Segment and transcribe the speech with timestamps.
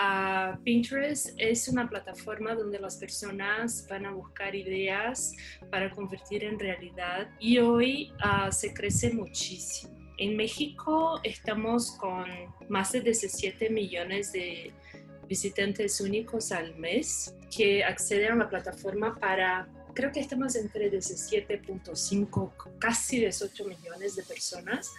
[0.00, 5.34] Uh, Pinterest es una plataforma donde las personas van a buscar ideas
[5.72, 9.98] para convertir en realidad y hoy uh, se crece muchísimo.
[10.18, 12.26] En México estamos con
[12.68, 14.72] más de 17 millones de
[15.28, 22.78] visitantes únicos al mes que acceden a la plataforma para, creo que estamos entre 17.5,
[22.78, 24.92] casi 18 millones de personas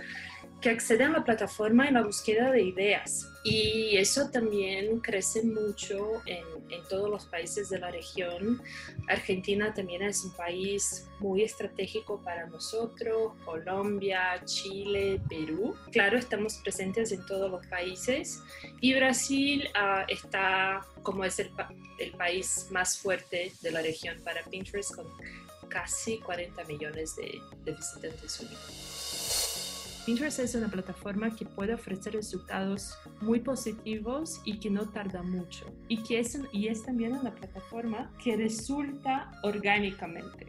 [0.62, 3.28] que acceden a la plataforma en la búsqueda de ideas.
[3.44, 8.62] Y eso también crece mucho en, en, todos los países de la región.
[9.08, 15.74] Argentina también es un país muy estratégico para nosotros, Colombia, Chile, Perú.
[15.92, 18.42] Claro, estamos presentes en todos los países.
[18.82, 21.50] Y Brasil uh, está como es el,
[22.18, 25.08] país más fuerte de la región para Pinterest con
[25.70, 28.89] casi 40 millones de, de visitantes únicos.
[30.10, 35.72] Pinterest es una plataforma que puede ofrecer resultados muy positivos y que no tarda mucho.
[35.88, 40.48] Y, que es, y es también una plataforma que resulta orgánicamente.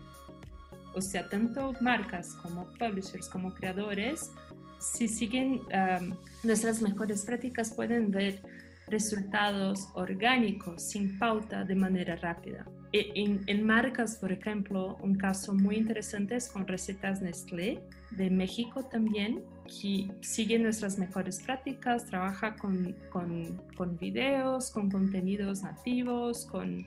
[0.95, 4.33] O sea, tanto marcas como publishers como creadores,
[4.79, 8.41] si siguen um, nuestras mejores prácticas, pueden ver
[8.89, 12.67] resultados orgánicos, sin pauta, de manera rápida.
[12.95, 18.31] E, en, en, marcas, por ejemplo, un caso muy interesante es con recetas Nestlé, de
[18.31, 26.87] México también, que sigue nuestras mejores prácticas, trabaja con, con, videos, con contenidos nativos, con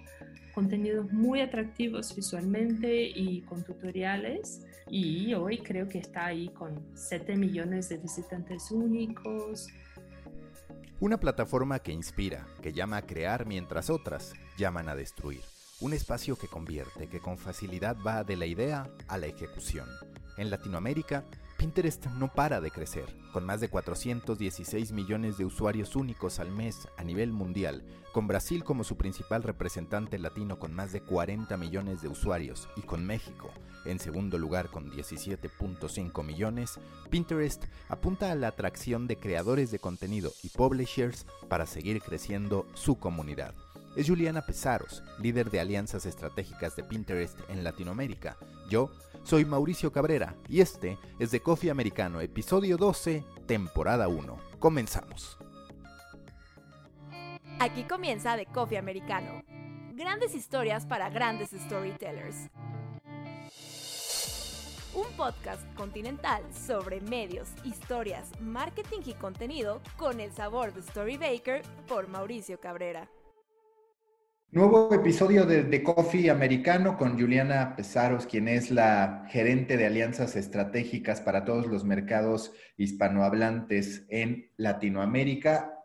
[0.54, 4.62] contenidos muy atractivos visualmente y con tutoriales.
[4.90, 9.70] Y hoy creo que está ahí con 7 millones de visitantes únicos,
[11.04, 15.42] una plataforma que inspira, que llama a crear mientras otras llaman a destruir.
[15.82, 19.86] Un espacio que convierte, que con facilidad va de la idea a la ejecución.
[20.38, 21.26] En Latinoamérica,
[21.58, 26.88] Pinterest no para de crecer, con más de 416 millones de usuarios únicos al mes
[26.98, 32.02] a nivel mundial, con Brasil como su principal representante latino con más de 40 millones
[32.02, 33.52] de usuarios y con México
[33.86, 36.80] en segundo lugar con 17.5 millones,
[37.10, 42.98] Pinterest apunta a la atracción de creadores de contenido y publishers para seguir creciendo su
[42.98, 43.54] comunidad.
[43.96, 48.38] Es Juliana Pesaros, líder de alianzas estratégicas de Pinterest en Latinoamérica.
[48.68, 48.90] Yo
[49.24, 54.36] soy Mauricio Cabrera y este es de Coffee Americano, episodio 12, temporada 1.
[54.58, 55.38] Comenzamos.
[57.60, 59.44] Aquí comienza de Coffee Americano.
[59.94, 62.50] Grandes historias para grandes storytellers.
[64.96, 72.08] Un podcast continental sobre medios, historias, marketing y contenido con el sabor de Storybaker por
[72.08, 73.08] Mauricio Cabrera.
[74.54, 80.36] Nuevo episodio de, The Coffee Americano con Juliana Pesaros, quien es la gerente de alianzas
[80.36, 85.80] estratégicas para todos los mercados hispanohablantes en Latinoamérica,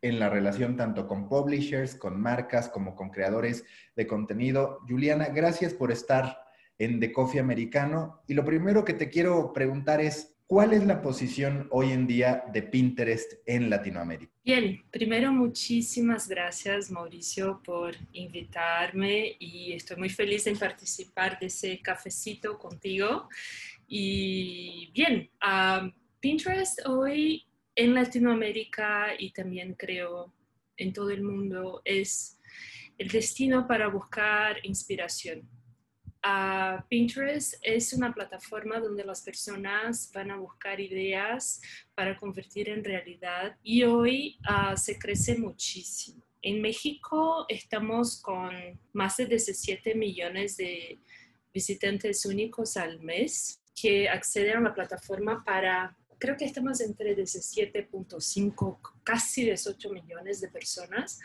[0.00, 3.62] en la relación tanto con publishers, con marcas, como con creadores
[3.94, 4.78] de contenido.
[4.88, 6.38] Juliana, gracias por estar
[6.78, 8.22] en The Coffee Americano.
[8.26, 12.44] Y lo primero que te quiero preguntar es, ¿Cuál es la posición hoy en día
[12.52, 14.30] de Pinterest en Latinoamérica?
[14.44, 21.80] Bien, primero muchísimas gracias Mauricio por invitarme y estoy muy feliz en participar de ese
[21.80, 23.26] cafecito contigo.
[23.88, 25.30] Y bien,
[26.20, 30.34] Pinterest hoy en Latinoamérica y también creo
[30.76, 32.38] en todo el mundo es
[32.98, 35.48] el destino para buscar inspiración
[36.24, 41.60] Uh, Pinterest es una plataforma donde las personas van a buscar ideas
[41.94, 46.24] para convertir en realidad y hoy uh, se crece muchísimo.
[46.40, 48.54] En México estamos con
[48.94, 50.98] más de 17 millones de
[51.52, 58.78] visitantes únicos al mes que acceden a la plataforma para, creo que estamos entre 17.5,
[59.02, 61.20] casi 18 millones de personas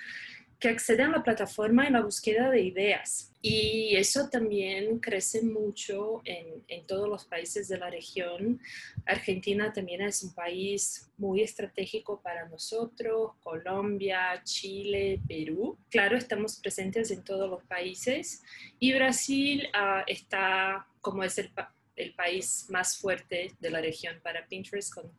[0.59, 3.33] que acceden a la plataforma en la búsqueda de ideas.
[3.41, 8.59] Y eso también crece mucho en, en, todos los países de la región.
[9.06, 15.77] Argentina también es un país muy estratégico para nosotros, Colombia, Chile, Perú.
[15.89, 18.44] Claro, estamos presentes en todos los países.
[18.79, 21.51] Y Brasil uh, está como es el,
[21.95, 25.11] el país más fuerte de la región para Pinterest con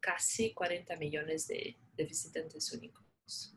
[0.00, 3.01] casi 40 millones de, visitantes únicos.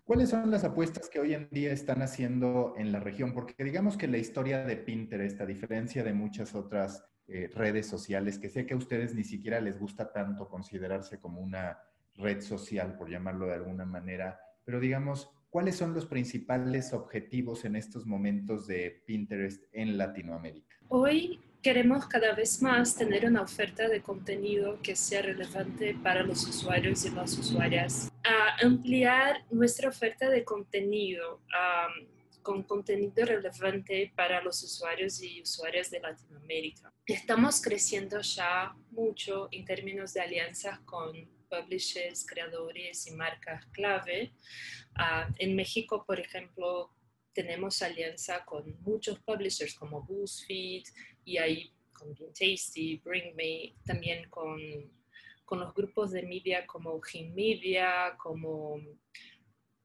[0.04, 3.34] ¿Cuáles son las apuestas que hoy en día están haciendo en la región?
[3.34, 8.38] Porque digamos que la historia de Pinterest, a diferencia de muchas otras eh, redes sociales,
[8.38, 11.80] que sé que a ustedes ni siquiera les gusta tanto considerarse como una
[12.14, 17.76] red social, por llamarlo de alguna manera, pero digamos, ¿cuáles son los principales objetivos en
[17.76, 20.78] estos momentos de Pinterest en Latinoamérica?
[20.90, 26.48] Hoy queremos cada vez más tener una oferta de contenido que sea relevante para los
[26.48, 28.12] usuarios y las usuarias.
[28.24, 31.42] A ampliar nuestra oferta de contenido
[32.44, 36.94] con contenido relevante para los usuarios y usuarias de Latinoamérica.
[37.04, 41.14] Estamos creciendo ya mucho en términos de alianzas con
[41.50, 44.34] publishers, creadores y marcas clave.
[44.94, 46.92] Ah, en México, por ejemplo,
[47.34, 50.84] tenemos alianza con muchos publishers como BuzzFeed,
[51.26, 54.60] y ahí con Bean Tasty, Bring Me, también con,
[55.44, 58.80] con los grupos de media como Gin Media, como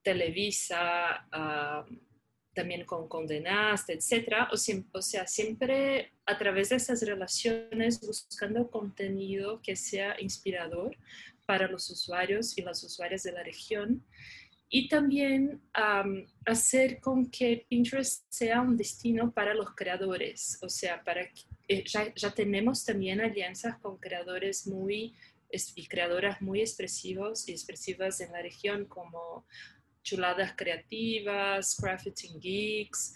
[0.02, 1.26] Televisa,
[2.52, 4.48] también con Condenast, etc.
[4.50, 10.96] O, o sea, siempre a través de esas relaciones buscando contenido que sea inspirador
[11.46, 14.04] para los usuarios y las usuarias de la región
[14.72, 15.60] y también
[16.46, 21.22] hacer con que Pinterest sea un destino para los creadores, o sea, para
[21.66, 25.14] eh, ya, ya, tenemos también alianzas con creadores muy
[25.74, 29.44] y creadoras muy expresivos y expresivas en la región como
[30.04, 33.12] Chuladas Creativas, Crafting Geeks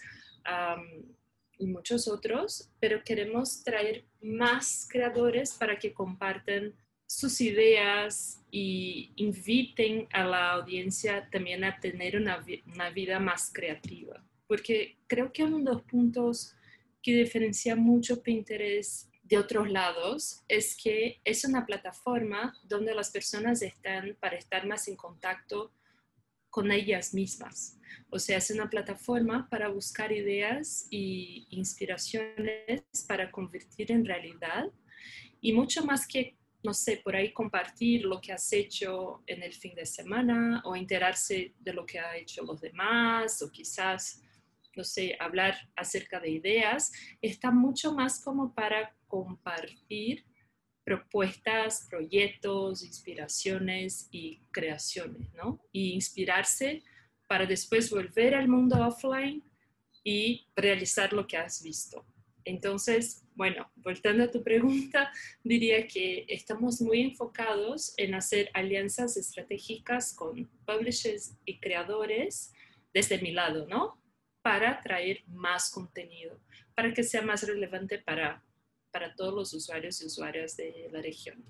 [1.57, 6.73] y muchos otros, pero queremos traer más creadores para que compartan
[7.07, 12.43] sus ideas y inviten a la audiencia también a tener una,
[12.73, 14.23] una, vida más creativa.
[14.47, 16.55] Porque creo que uno de los puntos
[17.01, 23.61] que diferencia mucho Pinterest de otros lados es que es una plataforma donde las personas
[23.61, 25.71] están para estar más en contacto
[26.49, 27.77] con ellas mismas.
[28.09, 34.71] O sea, es una plataforma para buscar ideas y inspiraciones para convertir en realidad
[35.41, 39.53] y mucho más que no sé, por ahí compartir lo que has hecho en el
[39.53, 44.21] fin de semana o enterarse de lo que ha hecho los demás o quizás,
[44.75, 46.91] no sé, hablar acerca de ideas,
[47.21, 50.25] está mucho más como para compartir
[50.83, 55.59] propuestas, proyectos, inspiraciones y creaciones, ¿no?
[55.71, 56.83] Y inspirarse
[57.27, 59.43] para después volver al mundo offline
[60.03, 62.05] y realizar lo que has visto.
[62.43, 65.11] Entonces, bueno, voltando a tu pregunta,
[65.43, 72.53] diría que estamos muy enfocados en hacer alianzas estratégicas con publishers y creadores
[72.93, 74.01] desde mi lado, ¿no?
[74.41, 76.39] Para traer más contenido,
[76.75, 78.43] para que sea más relevante para,
[78.91, 81.43] para todos los usuarios y usuarias de la región.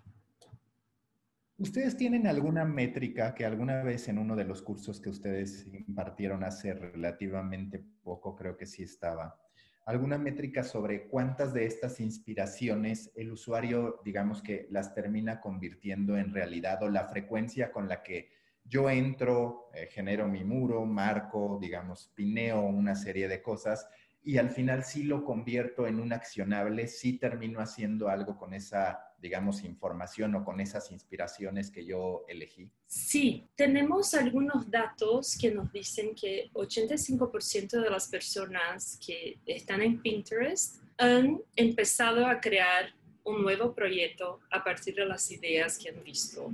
[1.57, 6.43] ¿Ustedes tienen alguna métrica que alguna vez en uno de los cursos que ustedes impartieron
[6.43, 9.39] hace relativamente poco, creo que sí estaba,
[9.85, 16.33] alguna métrica sobre cuántas de estas inspiraciones el usuario, digamos que las termina convirtiendo en
[16.33, 18.31] realidad o la frecuencia con la que
[18.63, 23.87] yo entro, eh, genero mi muro, marco, digamos, pineo una serie de cosas
[24.25, 29.13] y al final sí lo convierto en un accionable, sí termino haciendo algo con esa,
[29.19, 32.67] digamos, información o con esas inspiraciones que yo elegí?
[32.87, 40.01] Sí, tenemos algunos datos que nos dicen que 85% de las personas que están en
[40.01, 46.03] Pinterest han empezado a crear un nuevo proyecto a partir de las ideas que han
[46.03, 46.47] visto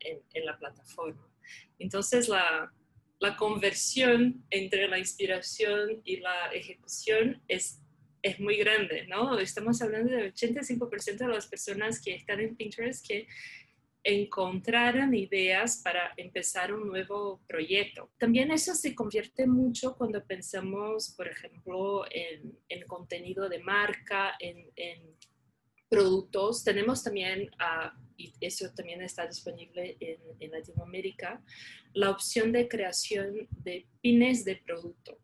[0.00, 1.28] en, en la plataforma.
[1.78, 2.72] Entonces, la,
[3.24, 7.80] la conversión entre la inspiración y la ejecución es,
[8.22, 9.38] es muy grande, ¿no?
[9.38, 13.26] Estamos hablando del 85% de las personas que están en Pinterest que
[14.02, 18.10] encontraron ideas para empezar un nuevo proyecto.
[18.18, 24.66] También eso se convierte mucho cuando pensamos, por ejemplo, en, en contenido de marca, en,
[24.76, 25.00] en
[25.94, 26.64] productos.
[26.64, 31.42] Tenemos también a y eso también está disponible en, Latinoamérica,
[31.94, 35.18] la opción de creación de pines de producto.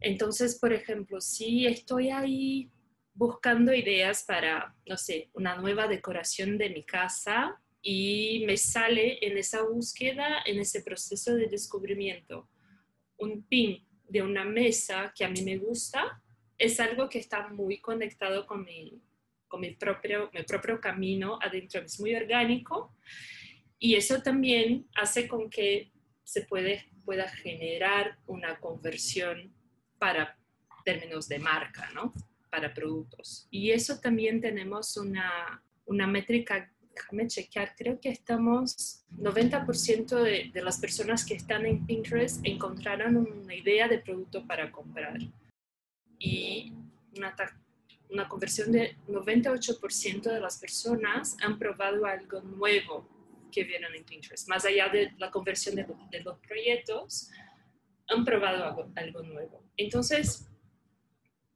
[0.00, 2.70] Entonces, por ejemplo, si estoy ahí
[3.14, 9.36] buscando ideas para, no sé, una nueva decoración de mi casa y me sale en
[9.36, 12.48] esa búsqueda, en ese proceso de descubrimiento,
[13.18, 16.22] un pin de una mesa que a mí me gusta,
[16.58, 19.00] es algo que está muy conectado con mi,
[19.52, 22.96] con mi propio, mi propio camino adentro, es muy orgánico
[23.78, 25.92] y eso también hace con que
[26.24, 29.52] se puede, pueda generar una conversión
[29.98, 30.38] para
[30.86, 32.14] términos de marca, ¿no?
[32.50, 33.46] Para productos.
[33.50, 40.62] Y eso también tenemos una, una métrica déjame chequear, creo que estamos, 90% de, de,
[40.62, 45.18] las personas que están en Pinterest encontraron una idea de producto para comprar.
[46.18, 46.72] Y
[47.16, 47.34] una,
[48.12, 53.08] una conversión de 98% de las personas han probado algo nuevo
[53.50, 54.48] que vieron en Pinterest.
[54.48, 55.86] Más allá de la conversión de,
[56.20, 57.30] los proyectos,
[58.08, 59.64] han probado algo, algo nuevo.
[59.76, 60.48] Entonces,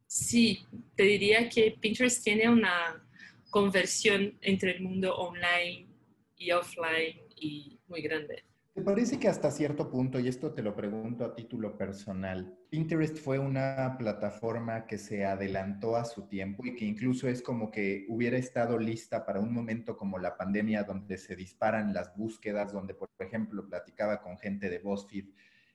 [0.05, 3.03] sí, te diría que Pinterest tiene una
[3.49, 5.87] conversión entre el mundo online
[6.35, 8.46] y offline y muy grande.
[8.77, 13.17] ¿Te parece que hasta cierto punto, y esto te lo pregunto a título personal, Pinterest
[13.17, 18.05] fue una plataforma que se adelantó a su tiempo y que incluso es como que
[18.07, 22.93] hubiera estado lista para un momento como la pandemia donde se disparan las búsquedas, donde
[22.93, 25.25] por ejemplo platicaba con gente de BuzzFeed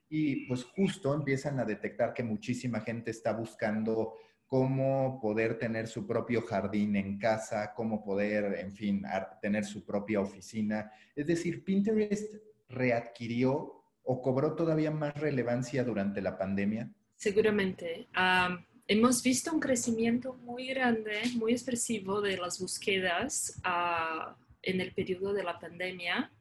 [0.09, 4.15] y pues justo empiezan a detectar que muchísima gente está buscando
[4.47, 9.03] cómo poder tener su propio jardín en casa, cómo poder, en fin,
[9.41, 10.93] tener su propia oficina.
[11.17, 16.91] Es decir, Pinterest readquirió o cobró todavía más relevancia durante la pandemia.
[17.17, 18.09] Seguramente.
[18.89, 25.33] hemos visto un crecimiento muy grande, muy expresivo de las búsquedas uh, en el periodo
[25.33, 26.33] de la pandemia.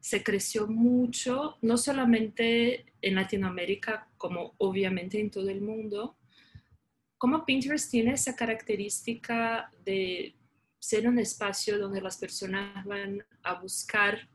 [0.00, 6.16] Se creció mucho, no solamente en Latinoamérica, como obviamente en todo el mundo,
[7.18, 10.34] como Pinterest tiene esa característica de
[10.78, 14.26] ser un espacio donde las personas van a buscar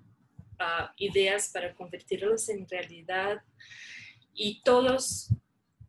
[0.97, 3.41] ideas para convertirlas en realidad
[4.33, 5.29] y todos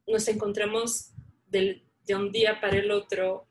[0.06, 1.12] nos encontramos
[1.46, 1.82] de
[2.14, 3.48] un día para el otro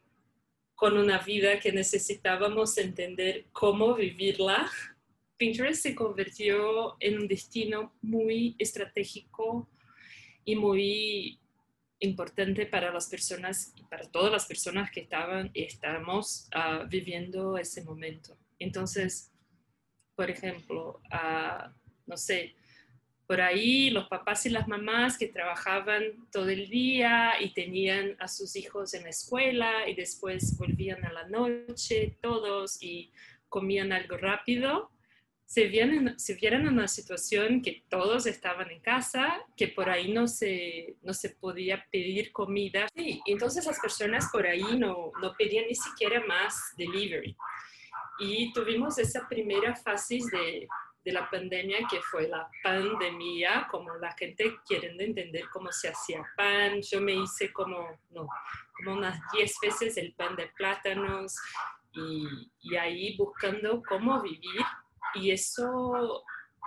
[0.76, 4.70] con una vida que necesitábamos entender cómo vivirla.
[5.38, 9.70] Pinterest se convirtió en un destino muy estratégico
[10.44, 11.40] y muy
[12.00, 17.84] importante para las personas y para todas las personas que estaban estamos uh, viviendo ese
[17.84, 18.38] momento.
[18.60, 19.32] Entonces,
[20.16, 21.70] por ejemplo, uh,
[22.06, 22.56] no sé,
[23.28, 28.28] por ahí los papás y las mamás que trabajaban todo el día y tenían a
[28.28, 33.12] sus hijos en la escuela y después volvían a la noche todos y
[33.50, 34.92] comían algo rápido,
[35.46, 40.12] se, vieron, se vieron en una situación que todos estaban en casa, que por ahí
[40.12, 42.88] no se, no se podía pedir comida.
[42.96, 47.36] Sí, entonces las personas por ahí no, no pedían ni siquiera más delivery.
[48.20, 50.68] Y tuvimos esa primera fase de,
[51.04, 56.24] de la pandemia que fue la pandemia, como la gente queriendo entender cómo se hacía
[56.38, 56.82] pan.
[56.82, 58.28] Yo me hice como, no,
[58.78, 61.36] como unas 10 veces el pan de plátanos
[61.94, 62.28] y,
[62.62, 64.62] y ahí buscando cómo vivir
[65.16, 66.24] y eso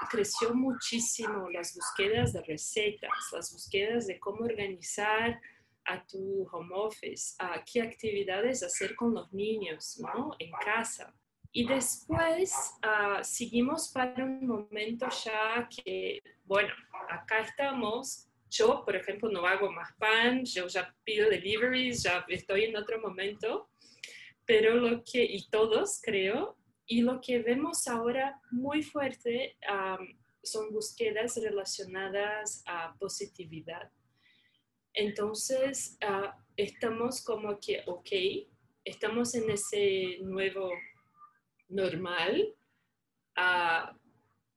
[0.09, 5.41] creció muchísimo, las búsquedas de recetas, las búsquedas de cómo organizar
[5.85, 10.37] a tu home office, a qué actividades hacer con los niños, ¿no?
[10.39, 11.15] En casa.
[11.59, 12.53] Y después
[12.85, 16.73] uh, seguimos para un momento ya que, bueno,
[17.11, 18.29] acá estamos.
[18.49, 23.01] Yo, por ejemplo, no hago más pan, yo ya pido deliveries, ya estoy en otro
[23.01, 23.71] momento,
[24.47, 29.57] pero lo que, y todos creo, y lo que vemos ahora muy fuerte
[30.41, 33.91] son búsquedas relacionadas a positividad.
[34.95, 38.11] Entonces, uh, estamos como que, ok,
[38.85, 40.71] estamos en ese nuevo
[41.69, 42.55] normal,
[43.37, 43.97] uh,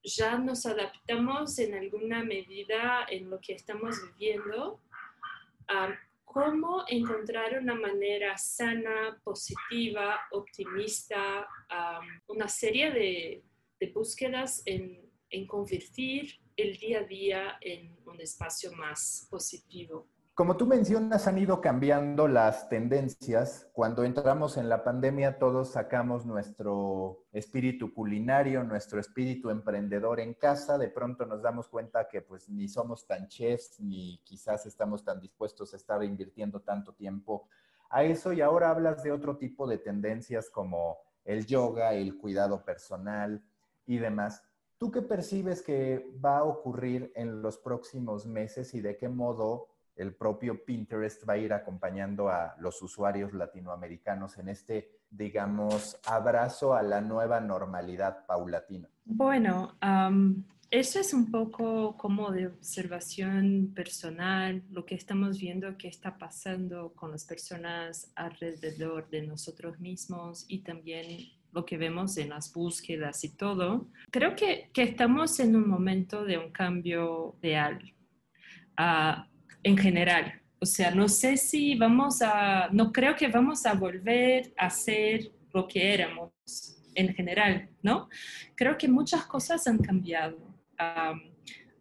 [0.03, 4.81] ya nos adaptamos en alguna medida en lo que estamos viviendo
[6.25, 11.47] cómo encontrar una manera sana, positiva, optimista,
[12.27, 20.07] una serie de, búsquedas en convertir el día a día en un espacio más positivo.
[20.41, 23.69] Como tú mencionas, han ido cambiando las tendencias.
[23.73, 30.79] Cuando entramos en la pandemia, todos sacamos nuestro espíritu culinario, nuestro espíritu emprendedor en casa.
[30.79, 35.19] De pronto nos damos cuenta que pues ni somos tan chefs, ni quizás estamos tan
[35.19, 37.47] dispuestos a estar invirtiendo tanto tiempo
[37.91, 38.33] a eso.
[38.33, 43.43] Y ahora hablas de otro tipo de tendencias como el yoga, el cuidado personal
[43.85, 44.41] y demás.
[44.79, 49.67] ¿Tú qué percibes que va a ocurrir en los próximos meses y de qué modo
[49.95, 56.73] el propio Pinterest va a ir acompañando a los usuarios latinoamericanos en este, digamos, abrazo
[56.73, 58.89] a la nueva normalidad paulatina?
[59.05, 59.77] Bueno,
[60.69, 66.93] eso es un poco como de observación personal, lo que estamos viendo que está pasando
[66.93, 71.05] con las personas alrededor de nosotros mismos y también
[71.51, 73.89] lo que vemos en las búsquedas y todo.
[74.11, 77.93] Creo que, que estamos en un momento de un cambio real.
[78.79, 79.30] Uh,
[79.63, 80.41] en general.
[80.59, 85.31] O sea, no sé si vamos a, no creo que vamos a volver a ser
[85.53, 86.31] lo que éramos
[86.93, 88.09] en general, ¿no?
[88.55, 90.37] Creo que muchas cosas han cambiado.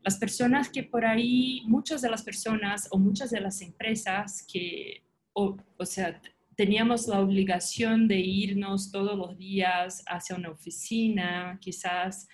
[0.02, 5.04] las personas que por ahí, muchas de las personas o muchas de las empresas que,
[5.34, 6.20] o, o sea,
[6.56, 12.28] teníamos la obligación de irnos todos los días hacia una oficina, quizás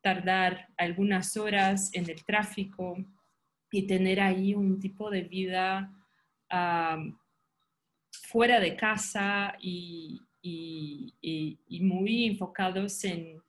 [0.00, 2.96] tardar algunas horas en el tráfico
[3.74, 5.92] y tener ahí un tipo de vida
[8.28, 10.20] fuera de casa y,
[11.80, 13.42] muy enfocados en,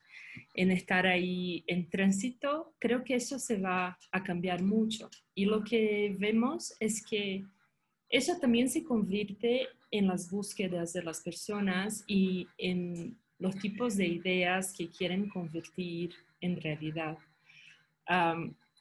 [0.55, 5.09] estar ahí en tránsito, creo que eso se va a cambiar mucho.
[5.35, 7.45] Y lo que vemos es que
[8.09, 14.07] eso también se convierte en las búsquedas de las personas y en los tipos de
[14.07, 17.17] ideas que quieren convertir en realidad.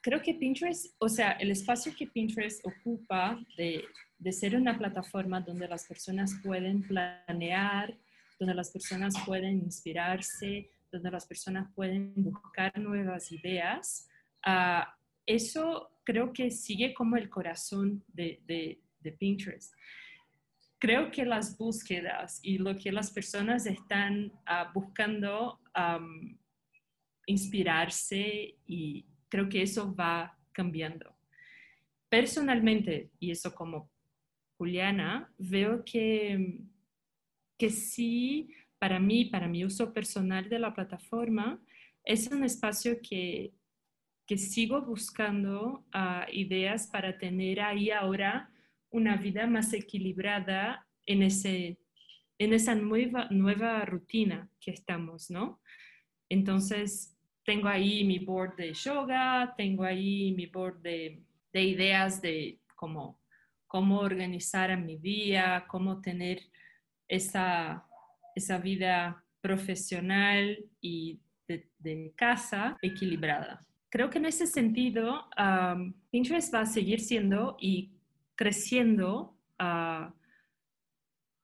[0.05, 3.85] Creo que Pinterest, o sea, el espacio que Pinterest ocupa de,
[4.19, 7.97] de ser una plataforma donde las personas pueden planear,
[8.39, 14.07] donde las personas pueden inspirarse, donde las personas pueden buscar nuevas ideas,
[14.45, 14.95] ah,
[15.25, 19.73] eso creo que sigue como el corazón de, de, de Pinterest.
[20.77, 25.59] Creo que las búsquedas y lo que las personas están ah, buscando
[27.25, 29.03] inspirarse y
[29.35, 31.13] creo que eso va cambiando.
[32.07, 33.91] Personalmente, y eso como
[34.57, 36.61] Juliana, veo que,
[37.57, 38.49] que sí,
[38.79, 41.61] para mí, para mi uso personal de la plataforma,
[42.05, 43.51] es un espacio que,
[44.25, 48.49] que sigo buscando ah, ideas para tener ahí ahora
[48.89, 51.77] una vida más equilibrada en, ese,
[52.37, 55.59] en esa nueva, nueva rutina que estamos, ¿no?
[56.29, 57.14] Entonces,
[57.45, 61.21] tengo ahí mi board de yoga, tengo ahí mi board de,
[61.53, 63.19] de ideas de cómo,
[63.67, 66.41] cómo organizar mi día, cómo tener
[67.07, 67.85] esa,
[68.35, 73.63] esa vida profesional y de, casa equilibrada.
[73.89, 75.29] Creo que en ese sentido,
[76.09, 77.91] Pinterest va a seguir siendo y
[78.33, 80.11] creciendo, uh,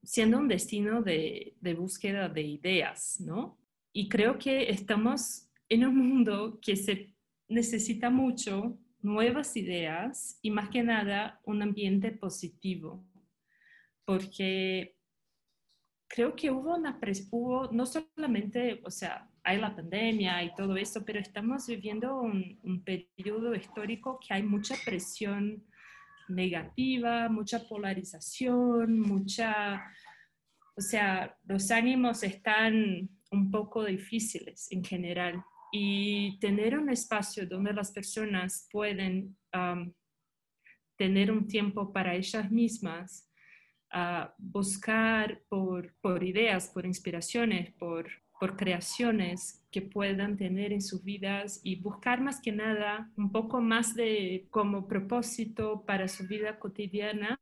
[0.01, 3.59] siendo un destino de, de, búsqueda de ideas, ¿no?
[3.93, 7.15] Y creo que estamos en un mundo que se
[7.47, 13.07] necesita mucho nuevas ideas y más que nada un ambiente positivo,
[14.03, 14.97] porque
[16.09, 16.99] creo que hubo una
[17.31, 22.59] hubo no solamente, o sea, hay la pandemia y todo eso, pero estamos viviendo un,
[22.63, 25.65] un periodo histórico que hay mucha presión
[26.27, 29.85] negativa, mucha polarización, mucha,
[30.75, 37.73] o sea, los ánimos están un poco difíciles en general y tener un espacio donde
[37.73, 39.37] las personas pueden
[40.97, 43.29] tener un tiempo para ellas mismas,
[43.93, 48.09] uh, buscar por, por ideas, por inspiraciones, por
[48.41, 53.61] por creaciones que puedan tener en sus vidas y buscar más que nada un poco
[53.61, 57.37] más de como propósito para su vida cotidiana,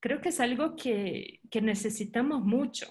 [0.00, 2.86] creo que es algo que, que necesitamos mucho,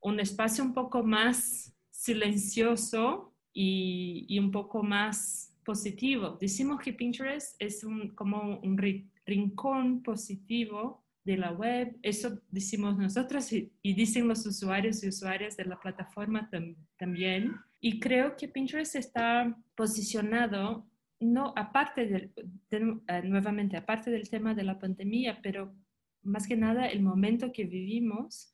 [0.00, 6.38] un espacio un poco más silencioso y, y, un poco más positivo.
[6.40, 8.78] Decimos que Pinterest es un, como un
[9.26, 15.66] rincón positivo de la web, eso decimos nosotros y, dicen los usuarios y usuarias de
[15.66, 16.48] la plataforma
[16.96, 17.54] también.
[17.80, 20.86] Y creo que Pinterest está posicionado,
[21.20, 22.32] no aparte del,
[22.70, 25.74] eh, nuevamente, aparte del tema de la pandemia, pero
[26.22, 28.52] más que nada el momento que vivimos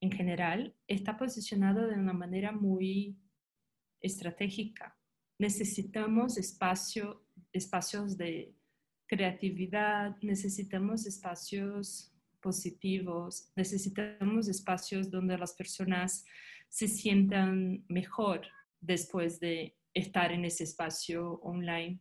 [0.00, 3.16] en general está posicionado de una manera muy
[4.02, 4.96] estratégica.
[5.38, 8.54] Necesitamos espacio, espacios de
[9.06, 16.24] creatividad, necesitamos espacios positivos, necesitamos espacios donde las personas
[16.68, 18.42] se sientan mejor
[18.80, 22.00] después de estar en ese espacio online.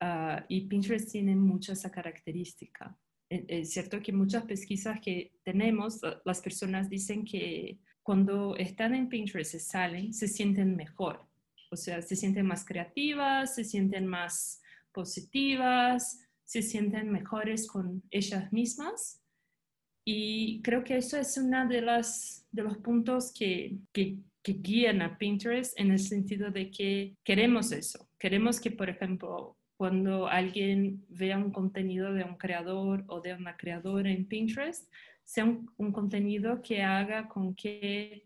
[0.00, 2.96] Ah, y Pinterest tiene mucha esa característica.
[3.28, 9.08] E, es cierto que muchas pesquisas que tenemos, las personas dicen que cuando están en
[9.08, 11.31] Pinterest se salen, se sienten mejor.
[11.72, 14.60] O sea, se sienten más creativas, se sienten más
[14.92, 19.22] positivas, se sienten mejores con ellas mismas.
[20.04, 25.16] Y creo que eso es uno de, las, de los puntos que, que, guían a
[25.16, 28.06] Pinterest en el sentido de que queremos eso.
[28.18, 33.56] Queremos que, por ejemplo, cuando alguien vea un contenido de un creador o de una
[33.56, 34.92] creadora en Pinterest,
[35.24, 38.24] sea un contenido que haga con que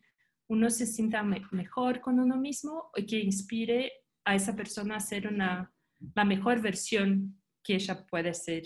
[0.49, 3.93] uno se sienta mejor con uno mismo y que inspire
[4.25, 5.73] a esa persona a ser una,
[6.15, 8.65] la mejor versión que ella puede ser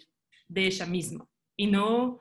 [0.48, 2.18] de ella misma y no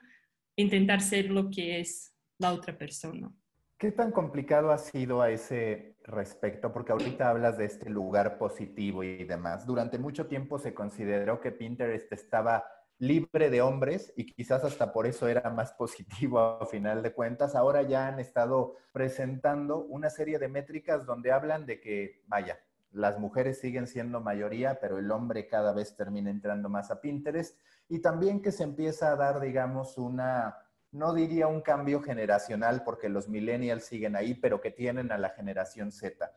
[0.55, 3.31] intentar ser lo que es la otra persona.
[3.77, 6.73] ¿Qué tan complicado ha sido a ese respecto?
[6.73, 9.65] Porque ahorita hablas de este lugar positivo y demás.
[9.65, 12.65] Durante mucho tiempo se consideró que Pinterest estaba
[12.99, 17.55] libre de hombres y quizás hasta por eso era más positivo a final de cuentas.
[17.55, 22.59] Ahora ya han estado presentando una serie de métricas donde hablan de que, vaya,
[22.91, 27.57] las mujeres siguen siendo mayoría, pero el hombre cada vez termina entrando más a Pinterest
[27.87, 30.57] y también que se empieza a dar, digamos, una,
[30.91, 35.29] no diría un cambio generacional porque los millennials siguen ahí, pero que tienen a la
[35.29, 36.31] generación Z.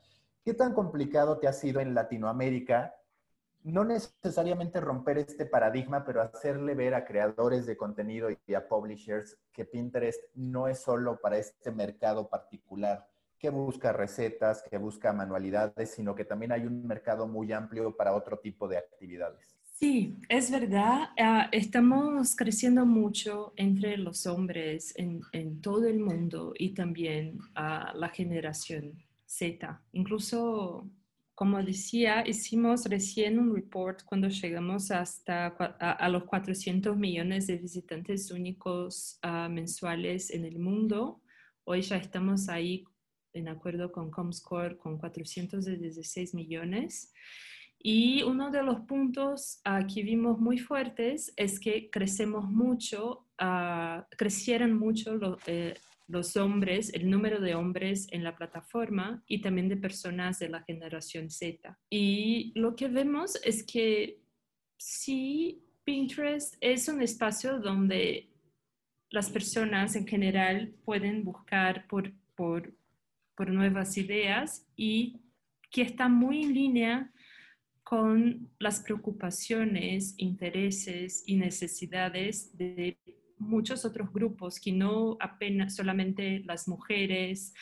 [0.44, 2.94] ¿Qué tan complicado te ha sido en Latinoamérica
[3.64, 9.38] no necesariamente romper este paradigma, pero hacerle ver a creadores de contenido y a publishers
[9.52, 13.06] que Pinterest no es solo para este mercado particular
[13.42, 18.14] que busca recetas, que busca manualidades, sino que también hay un mercado muy amplio para
[18.14, 19.56] otro tipo de actividades.
[19.82, 21.08] Sí, es verdad.
[21.18, 28.10] Ah, estamos creciendo mucho entre los hombres en, todo el mundo y también a la
[28.10, 29.82] generación Z.
[29.90, 30.88] Incluso
[31.34, 38.30] como decía, hicimos recién un report cuando llegamos hasta a, los 400 millones de visitantes
[38.30, 41.22] únicos ah, mensuales en el mundo.
[41.64, 42.84] Hoy ya estamos ahí
[43.32, 47.12] en acuerdo con Comscore con 416 millones.
[47.78, 54.02] Y uno de los puntos uh, que vimos muy fuertes es que crecemos mucho, uh,
[54.16, 55.74] crecieron mucho los eh,
[56.08, 60.62] los hombres, el número de hombres en la plataforma y también de personas de la
[60.62, 61.78] generación Z.
[61.90, 64.20] Y lo que vemos es que
[64.76, 68.28] sí, Pinterest es un espacio donde
[69.10, 72.74] las personas en general pueden buscar por, por,
[73.34, 75.20] por nuevas ideas y
[75.70, 77.12] que está muy en línea
[77.82, 82.96] con las preocupaciones, intereses y necesidades de
[83.42, 87.52] muchos otros grupos que no apenas solamente las mujeres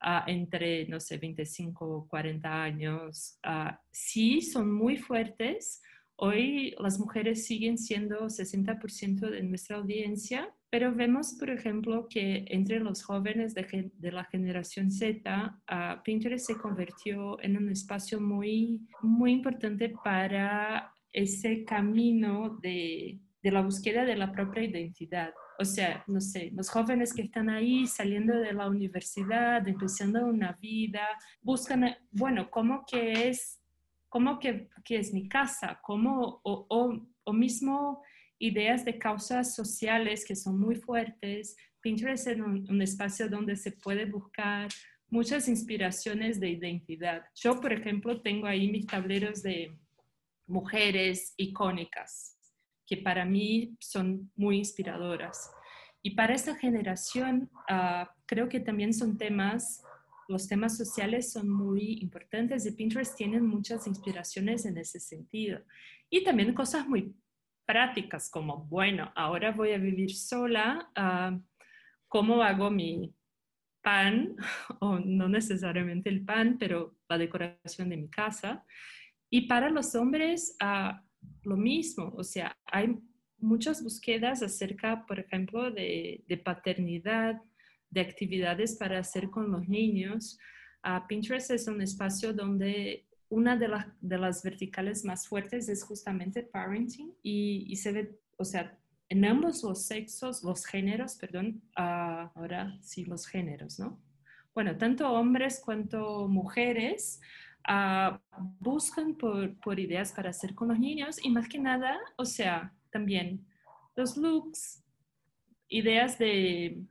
[0.00, 5.82] ah, entre, no sé, 25 o 40 años, uh, sí son muy fuertes.
[6.16, 12.80] Hoy las mujeres siguen siendo 60% de nuestra audiencia, pero vemos, por ejemplo, que entre
[12.80, 18.80] los jóvenes de, de la generación Z, uh, Pinterest se convirtió en un espacio muy,
[19.00, 25.32] muy importante para ese camino de de la búsqueda de la propia identidad.
[25.58, 30.52] O sea, no sé, los jóvenes que están ahí saliendo de la universidad, empezando una
[30.52, 31.06] vida,
[31.40, 33.60] buscan, bueno, ¿cómo que es,
[34.08, 35.80] cómo que, que es mi casa?
[35.82, 38.02] ¿Cómo, o, mismo
[38.38, 41.56] ideas de causas sociales que son muy fuertes.
[41.82, 44.68] Pinterest es un, un espacio donde se puede buscar
[45.10, 47.24] muchas inspiraciones de identidad.
[47.34, 49.76] Yo, por ejemplo, tengo ahí mis tableros de
[50.46, 52.37] mujeres icónicas
[52.88, 55.52] que para mí son muy inspiradoras.
[56.02, 59.84] Y para esta generación, ah, creo que también son temas,
[60.26, 65.60] los temas sociales son muy importantes y Pinterest tiene muchas inspiraciones en ese sentido.
[66.08, 67.14] Y también cosas muy
[67.66, 71.38] prácticas como, bueno, ahora voy a vivir sola, uh,
[72.06, 73.14] ¿cómo hago mi
[73.82, 74.34] pan?
[74.80, 78.64] o no necesariamente el pan, pero la decoración de mi casa.
[79.30, 81.07] Y para los hombres, uh,
[81.42, 82.98] lo mismo, o sea, hay
[83.38, 87.40] muchas búsquedas acerca, por ejemplo, de, paternidad,
[87.90, 90.38] de actividades para hacer con los niños.
[90.84, 93.68] Uh, Pinterest es un espacio donde una de,
[94.00, 99.62] de, las verticales más fuertes es justamente parenting y, se ve, o sea, en ambos
[99.62, 104.00] los sexos, los géneros, perdón, uh, ahora sí los géneros, ¿no?
[104.54, 107.20] Bueno, tanto hombres cuanto mujeres
[107.70, 108.18] Ah,
[108.60, 112.72] buscan por, por, ideas para hacer con los niños y más que nada, o sea,
[112.90, 113.46] también
[113.94, 114.82] los looks,
[115.68, 116.82] ideas de,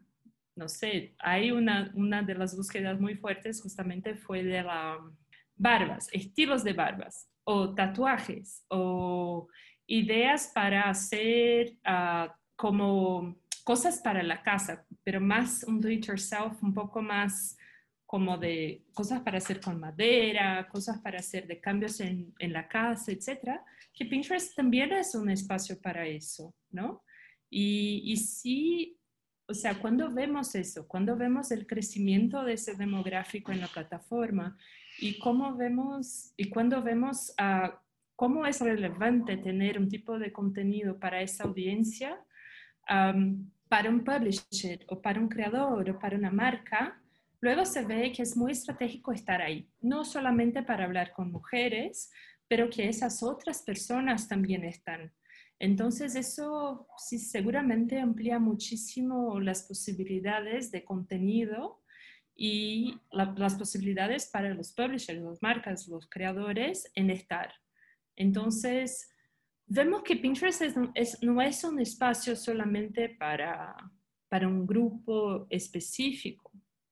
[0.55, 4.99] no sé, hay una, una de las búsquedas muy fuertes justamente fue de la
[5.55, 9.47] barbas, estilos de barbas o tatuajes o
[9.87, 16.61] ideas para hacer uh, como cosas para la casa, pero más un do it yourself,
[16.61, 17.57] un poco más
[18.07, 22.67] como de cosas para hacer con madera, cosas para hacer de cambios en, en, la
[22.69, 27.03] casa, etcétera, que Pinterest también es un espacio para eso, ¿no?
[27.49, 28.97] Y, y sí,
[29.45, 34.57] o sea, cuando vemos eso, cuando vemos el crecimiento de ese demográfico en la plataforma
[34.99, 37.81] y cómo vemos, y cuando vemos a
[38.15, 42.17] cómo es relevante tener un tipo de contenido para esa audiencia,
[42.87, 47.01] para un publisher o para un creador o para una marca,
[47.39, 52.09] Luego se ve que es muy estratégico estar ahí, no solamente para hablar con mujeres,
[52.47, 55.13] pero que esas otras personas también están.
[55.59, 61.81] Entonces eso sí seguramente amplía muchísimo las posibilidades de contenido
[62.35, 67.51] y las posibilidades para los publishers, las marcas, los creadores en estar.
[68.15, 69.09] Entonces,
[69.65, 70.61] vemos que Pinterest
[71.23, 73.75] no es un espacio solamente para,
[74.29, 76.46] para un grupo específico,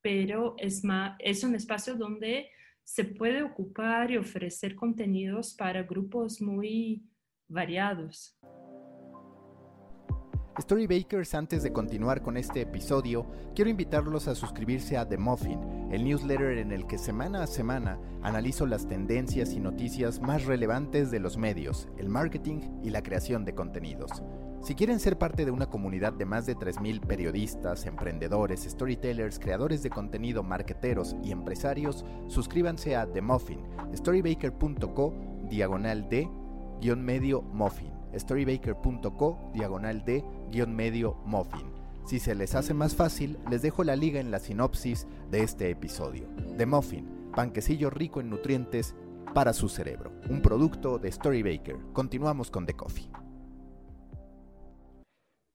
[0.05, 2.51] pero es, más, es un espacio donde
[2.83, 7.09] se puede ocupar y ofrecer contenidos para grupos muy
[7.47, 8.37] variados.
[10.61, 16.03] Storybakers, antes de continuar con este episodio, quiero invitarlos a suscribirse a The Muffin, el
[16.03, 21.19] newsletter en el que semana a semana analizo las tendencias y noticias más relevantes de
[21.19, 24.21] los medios, el marketing y la creación de contenidos.
[24.65, 29.83] Si quieren ser parte de una comunidad de más de 3.000 periodistas, emprendedores, storytellers, creadores
[29.83, 33.59] de contenido, marketeros y empresarios, suscríbanse a The Muffin,
[33.93, 35.13] storybaker.co,
[35.51, 36.27] diagonal de,
[36.81, 41.67] guion medio muffin storybaker.co diagonal de guion medio muffin.
[42.07, 45.69] Si se les hace más fácil, les dejo la liga en la sinopsis de este
[45.69, 46.27] episodio.
[46.57, 48.95] The Muffin, panquecillo rico en nutrientes
[49.35, 50.11] para su cerebro.
[50.27, 51.77] Un producto de Storybaker.
[51.93, 53.24] Continuamos con The Coffee.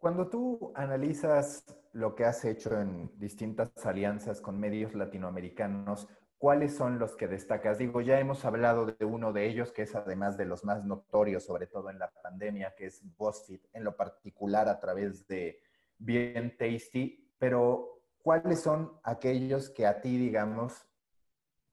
[0.01, 6.09] Cuando tú analizas lo que has hecho en distintas alianzas con medios latinoamericanos,
[6.39, 7.77] ¿cuáles son los que destacas?
[7.77, 11.45] Digo, ya hemos hablado de uno de ellos, que es además de los más notorios,
[11.45, 15.61] sobre todo en la pandemia, que es BuzzFeed, en lo particular a través de
[15.99, 20.89] Bien Tasty, pero ¿cuáles son aquellos que a ti, digamos,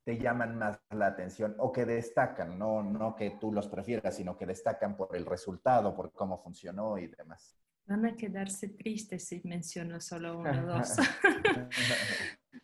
[0.04, 4.38] te llaman más la atención o que destacan, no, no que tú los prefieras, sino
[4.38, 7.58] que destacan por el resultado, por cómo funcionó y demás?
[7.88, 10.96] Van a quedarse tristes si menciono solo uno o dos.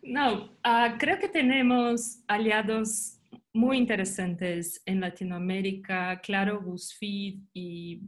[0.01, 3.21] No, ah, creo que tenemos aliados
[3.53, 8.01] muy interesantes en Latinoamérica, claro, BuzzFeed y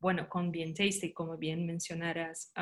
[0.00, 2.52] bueno, con Bien Tasty, como bien mencionaras,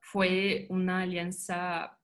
[0.00, 1.98] fue una alianza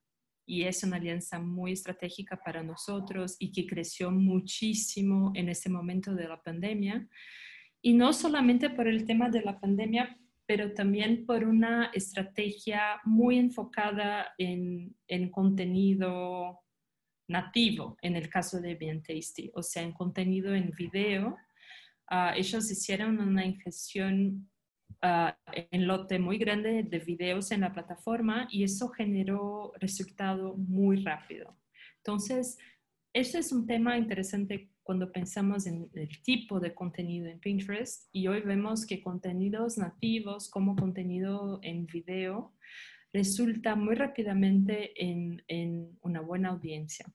[0.47, 6.15] y es una alianza muy estratégica para nosotros y que creció muchísimo en ese momento
[6.15, 7.07] de la pandemia.
[7.83, 10.17] Y no solamente por el tema de la pandemia,
[10.49, 16.61] pero también por una estrategia muy enfocada en, en contenido
[17.29, 21.37] nativo, en el caso de Bien Tasty, o sea, en contenido en video.
[22.09, 24.51] Ah, ellos hicieron una ingestión
[25.03, 31.05] uh, en lote muy grande de videos en la plataforma y eso generó resultado muy
[31.05, 31.59] rápido.
[31.99, 32.57] Entonces,
[33.13, 38.27] eso es un tema interesante cuando pensamos en el tipo de contenido en Pinterest y
[38.27, 42.55] hoy vemos que contenidos nativos como contenido en video
[43.13, 45.43] resulta muy rápidamente en,
[46.01, 47.07] una buena audiencia.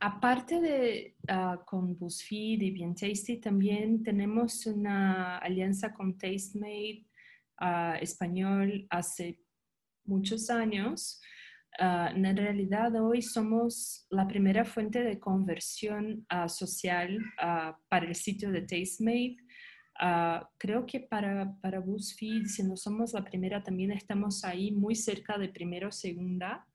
[0.00, 7.04] Aparte de uh, con BuzzFeed y Bien Tasty, también tenemos una alianza con Tastemade
[7.60, 9.40] uh, español hace
[10.04, 11.20] muchos años
[11.78, 18.14] Ah, en realidad hoy somos la primera fuente de conversión ah, social ah, para el
[18.14, 19.36] sitio de Tastemade.
[20.58, 25.38] creo que para, para BuzzFeed, si no somos la primera, también estamos ahí muy cerca
[25.38, 26.66] de primera o segunda.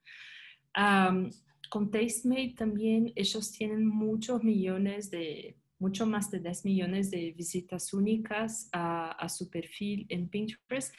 [1.69, 7.93] con Tastemade también ellos tienen muchos millones de, mucho más de 10 millones de visitas
[7.93, 10.95] únicas a, su perfil en Pinterest.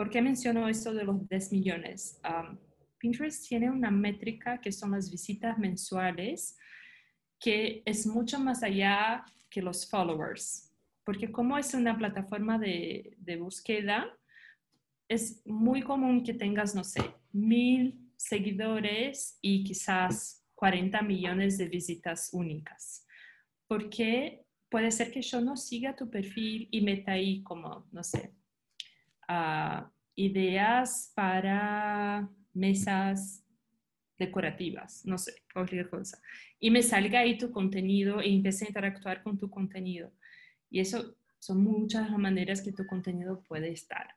[0.00, 2.18] ¿Por qué menciono esto de los 10 millones?
[2.96, 6.56] Pinterest tiene una métrica que son las visitas mensuales,
[7.38, 10.72] que es mucho más allá que los followers,
[11.04, 14.06] porque como es una plataforma de, de búsqueda,
[15.06, 22.30] es muy común que tengas, no sé, mil seguidores y quizás 40 millones de visitas
[22.32, 23.06] únicas,
[23.68, 28.39] porque puede ser que yo no siga tu perfil y meta ahí como, no sé,
[30.14, 33.44] ideas para mesas
[34.18, 36.20] decorativas, no sé, cualquier cosa.
[36.58, 40.12] Y me salga ahí tu contenido e empiece a interactuar con tu contenido.
[40.68, 44.14] Y eso son muchas maneras que tu contenido puede estar.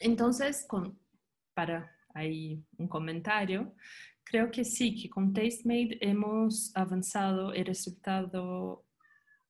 [0.00, 0.66] Entonces,
[1.54, 3.74] para ahí un comentario,
[4.24, 8.84] creo que sí, que con TasteMade hemos avanzado y resultado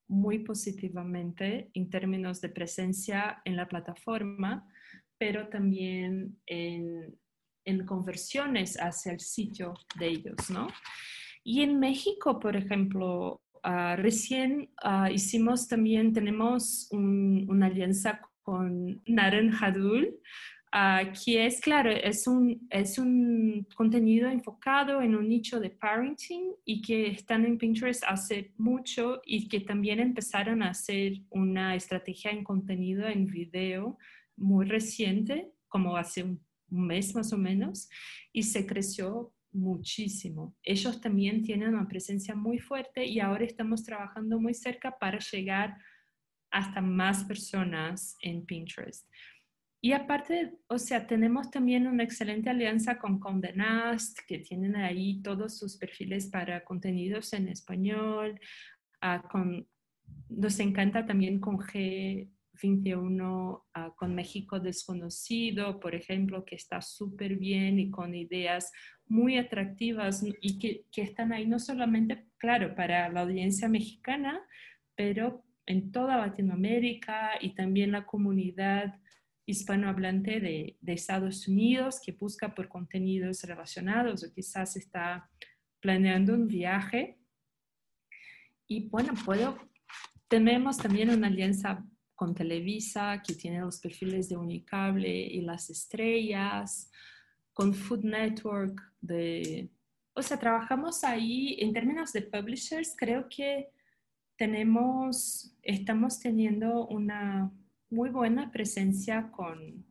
[0.07, 4.68] muy positivamente en términos de presencia en la plataforma,
[5.18, 7.18] pero también en,
[7.64, 10.68] en conversiones hacia el sitio de ellos, ¿no?
[11.42, 20.20] Y en México, por ejemplo, ah, recién ah, hicimos también, tenemos una alianza con Naranjadul,
[20.74, 26.50] Uh, que es, claro, es un, es un contenido enfocado en un nicho de parenting
[26.64, 32.33] y que están en Pinterest hace mucho y que también empezaron a hacer una estrategia
[32.33, 33.98] en contenido en video
[34.37, 37.88] muy reciente, como hace un, mes más o menos,
[38.33, 40.57] y se creció muchísimo.
[40.62, 45.77] Ellos también tienen una presencia muy fuerte y ahora estamos trabajando muy cerca para llegar
[46.51, 49.07] hasta más personas en Pinterest.
[49.85, 55.20] Y aparte, o sea, tenemos también una excelente alianza con Condé Nast, que tienen ahí
[55.20, 58.40] todos sus perfiles para contenidos en español.
[59.03, 59.68] Ah, con,
[60.31, 61.59] nos encanta también con
[62.55, 68.73] G21, ah, con México Desconocido, por ejemplo, que está súper bien y con ideas
[69.07, 74.40] muy atractivas y que, que están ahí no solamente, claro, para la audiencia mexicana,
[74.95, 79.01] pero en toda Latinoamérica y también la comunidad
[79.47, 85.29] hispanohablante de, de, Estados Unidos que busca por contenidos relacionados o quizás está
[85.81, 87.19] planeando un viaje.
[88.67, 89.59] Y bueno, puedo,
[90.29, 96.90] tenemos también una alianza con Televisa que tiene los perfiles de Unicable y las estrellas,
[97.53, 99.70] con Food Network de...
[100.16, 103.70] O sea, trabajamos ahí en términos de publishers, creo que
[104.37, 107.53] tenemos, estamos teniendo una
[107.90, 109.85] muy buena presencia con,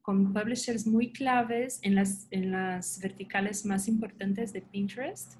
[0.00, 5.34] con publishers muy claves en las, en las verticales más importantes de Pinterest.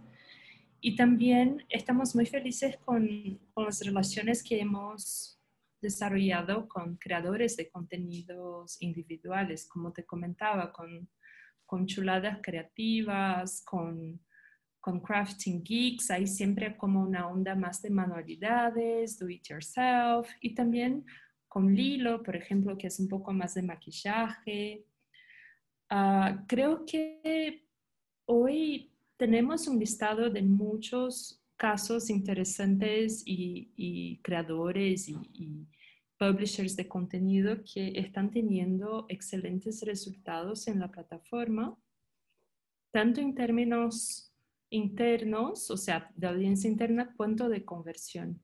[0.80, 5.41] Y también estamos muy felices con, con las relaciones que hemos
[5.82, 11.10] desarrollado con creadores de contenidos individuales, como te comentaba, con,
[11.66, 14.20] con chuladas creativas, con
[14.82, 20.56] con Crafting Geeks, hay siempre como una onda más de manualidades, do it yourself, y
[20.56, 21.06] también
[21.46, 24.84] con Lilo, por ejemplo, que es un poco más de maquillaje.
[25.88, 27.64] Ah, creo que
[28.24, 35.68] hoy tenemos un listado de muchos casos interesantes y, creadores y, y
[36.18, 41.78] publishers de contenido que están teniendo excelentes resultados en la plataforma,
[42.90, 44.34] tanto en términos
[44.70, 48.42] internos, o sea, de audiencia interna, cuánto de conversión.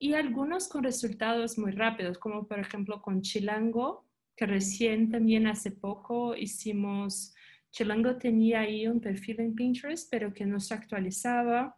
[0.00, 5.70] Y algunos con resultados muy rápidos, como por ejemplo con Chilango, que recién también hace
[5.70, 7.32] poco hicimos,
[7.70, 11.76] Chilango tenía ahí un perfil en Pinterest, pero que no se actualizaba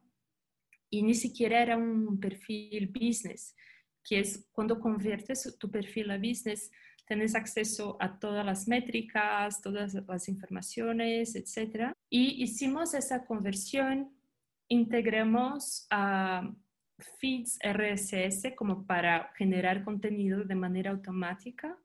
[0.92, 3.56] y ni siquiera era un perfil business,
[4.04, 6.70] que es cuando conviertes tu perfil a business,
[7.06, 11.94] tienes acceso a todas las métricas, todas las informaciones, etc.
[12.10, 14.14] Y hicimos esa conversión,
[14.68, 16.54] integramos a
[17.18, 21.78] feeds RSS como para generar contenido de manera automática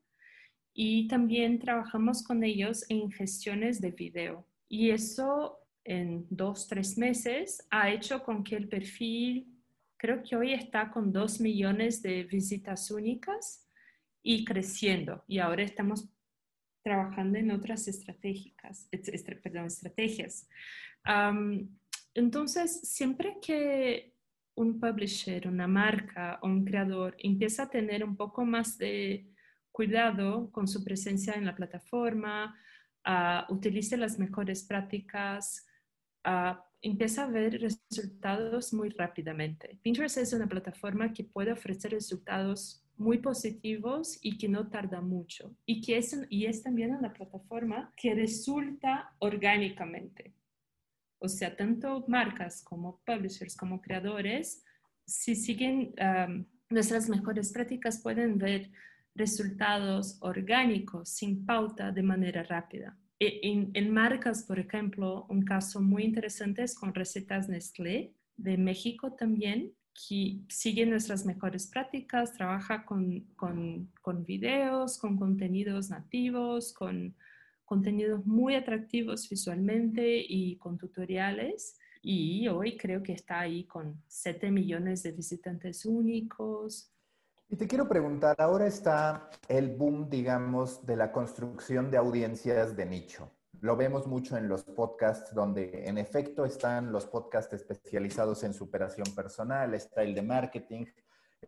[0.73, 4.45] y también trabajamos con ellos en gestiones de video.
[4.67, 9.47] Y eso en dos, tres meses ha hecho con que el perfil,
[9.95, 13.65] creo que hoy está con dos millones de visitas únicas
[14.21, 15.23] y creciendo.
[15.27, 16.09] Y ahora estamos
[16.83, 18.89] trabajando en otras estratégicas,
[19.41, 20.49] perdón, estrategias.
[22.13, 24.13] entonces, siempre que
[24.55, 29.29] un publisher, una marca o un creador empieza a tener un poco más de
[29.71, 32.59] cuidado con su presencia en la plataforma,
[33.05, 35.66] uh, utilice las mejores prácticas,
[36.27, 39.79] uh, empieza a ver resultados muy rápidamente.
[39.81, 45.55] Pinterest es una plataforma que puede ofrecer resultados muy positivos y que no tarda mucho.
[45.65, 50.33] Y que es, y es también una plataforma que resulta orgánicamente.
[51.19, 54.63] O sea, tanto marcas como publishers, como creadores,
[55.05, 55.95] si siguen
[56.69, 58.69] nuestras mejores prácticas, pueden ver
[59.15, 62.97] resultados orgánicos, sin pauta, de manera rápida.
[63.19, 68.57] E, en, en, marcas, por ejemplo, un caso muy interesante es con recetas Nestlé, de
[68.57, 76.71] México también, que sigue nuestras mejores prácticas, trabaja con, con, con, videos, con contenidos nativos,
[76.73, 77.15] con
[77.65, 81.77] contenidos muy atractivos visualmente y con tutoriales.
[82.03, 86.91] Y hoy creo que está ahí con 7 millones de visitantes únicos.
[87.49, 92.85] Y te quiero preguntar, ahora está el boom, digamos, de la construcción de audiencias de
[92.85, 93.31] nicho.
[93.61, 99.07] Lo vemos mucho en los podcasts donde en efecto están los podcasts especializados en superación
[99.15, 100.87] personal, está el de marketing,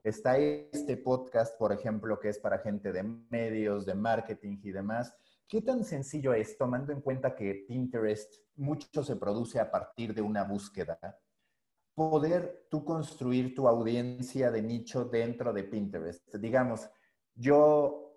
[0.02, 5.14] está este podcast, por ejemplo, que es para gente de medios, de marketing y demás.
[5.50, 10.22] ¿Qué tan sencillo es, tomando en cuenta que Pinterest mucho se produce a partir de
[10.22, 10.97] una búsqueda,
[12.00, 16.34] poder tú construir tu audiencia de nicho dentro de Pinterest?
[16.36, 16.89] Digamos,
[17.36, 18.16] yo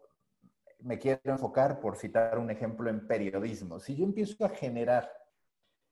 [0.79, 3.81] me quiero enfocar, por citar un ejemplo, en periodismo.
[3.81, 5.11] Si yo empiezo a generar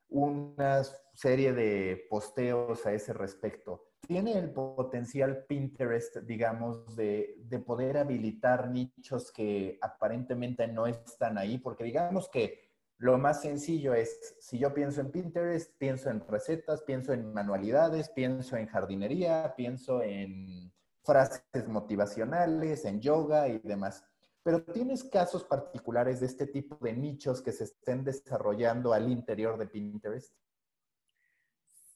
[0.08, 0.84] una
[1.14, 8.70] serie de posteos a ese respecto, tiene el potencial Pinterest, digamos, de, de, poder habilitar
[8.70, 12.69] nichos que aparentemente no están ahí, porque digamos que
[13.00, 18.10] Lo más sencillo es, si yo pienso en Pinterest, pienso en recetas, pienso en manualidades,
[18.10, 20.70] pienso en jardinería, pienso en
[21.02, 24.04] frases motivacionales, en yoga y demás.
[24.42, 29.56] Pero ¿tienes casos particulares de este tipo de nichos que se estén desarrollando al interior
[29.56, 30.34] de Pinterest?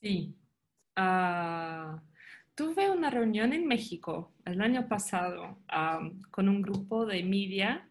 [0.01, 0.39] Sí.
[0.97, 2.03] Ah,
[2.55, 5.59] tuve una reunión en México el año pasado
[6.31, 7.91] con un grupo de media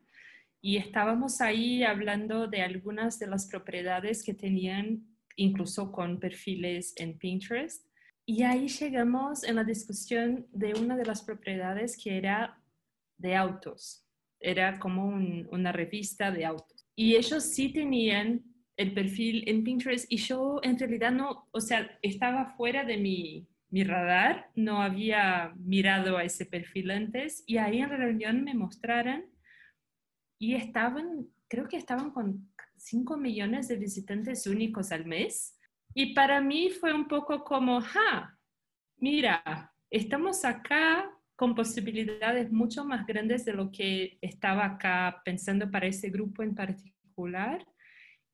[0.65, 5.05] y estábamos ahí hablando de algunas de las propiedades que tenían
[5.35, 7.85] incluso con perfiles en Pinterest.
[8.25, 12.63] Y ahí llegamos en la discusión de una de las propiedades que era
[13.17, 14.07] de autos.
[14.39, 15.07] Era como
[15.51, 16.87] una revista de autos.
[16.95, 18.45] Y ellos sí tenían
[18.77, 23.49] el perfil en Pinterest y yo en realidad no, o sea, estaba fuera de mi,
[23.69, 28.53] mi radar, no había mirado a ese perfil antes y ahí en la reunión me
[28.53, 29.32] mostraron
[30.43, 35.57] y estaban, creo que estaban con 5 millones de visitantes únicos al mes.
[35.93, 38.37] Y para mí fue un poco como, ja,
[38.97, 45.87] mira, estamos acá con posibilidades mucho más grandes de lo que estaba acá pensando para
[45.87, 47.65] ese grupo en particular.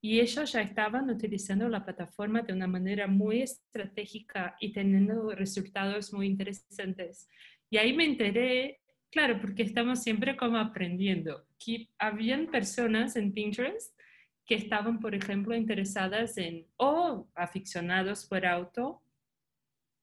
[0.01, 6.11] Y ellos ya estaban utilizando la plataforma de una manera muy estratégica y teniendo resultados
[6.11, 7.29] muy interesantes.
[7.69, 8.79] Y ahí me enteré
[9.11, 11.45] Claro, porque estamos siempre como aprendiendo.
[11.57, 13.97] Que habían personas en Pinterest
[14.45, 19.01] que estaban, por ejemplo, interesadas en o aficionados por auto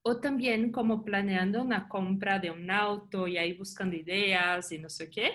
[0.03, 4.89] o también como planeando una compra de un auto y ahí buscando ideas y no
[4.89, 5.33] sé qué,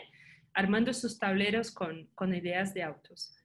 [0.54, 3.36] armando sus tableros con, con ideas de autos.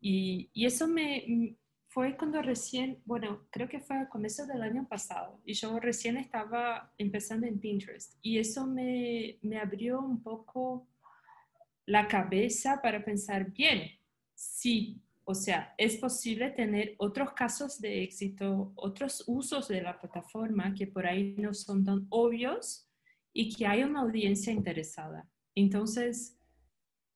[0.00, 1.56] Y, y eso me,
[1.96, 6.18] fue cuando recién, bueno, creo que fue a comienzos del año pasado y yo recién
[6.18, 10.86] estaba empezando en Pinterest y eso me, me abrió un poco
[11.86, 13.92] la cabeza para pensar, bien,
[14.34, 20.74] sí, o sea, es posible tener otros casos de éxito, otros usos de la plataforma
[20.74, 22.86] que por ahí no son tan obvios
[23.32, 25.30] y que hay una audiencia interesada.
[25.54, 26.38] Entonces,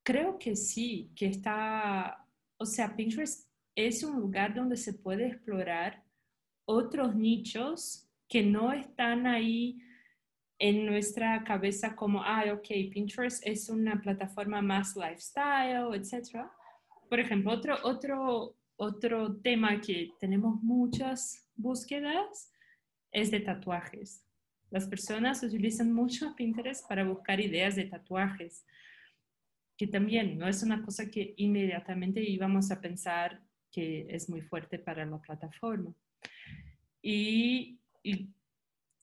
[0.03, 2.27] creo que sí, que está,
[2.57, 3.50] o sea, Pinterest
[3.87, 6.05] es un lugar donde se puede explorar
[6.65, 9.81] otros nichos que no están ahí
[10.59, 16.47] en nuestra cabeza como, ah, ok, Pinterest es una plataforma más lifestyle, etc.
[17.09, 22.53] Por ejemplo, otro, otro, otro tema que tenemos muchas búsquedas
[23.11, 24.25] es de tatuajes.
[24.71, 28.65] Las personas utilizan mucho Pinterest para buscar ideas de tatuajes,
[29.77, 34.79] que también no es una cosa que inmediatamente íbamos a pensar que es muy fuerte
[34.79, 35.95] para la plataforma.
[37.03, 37.79] Y,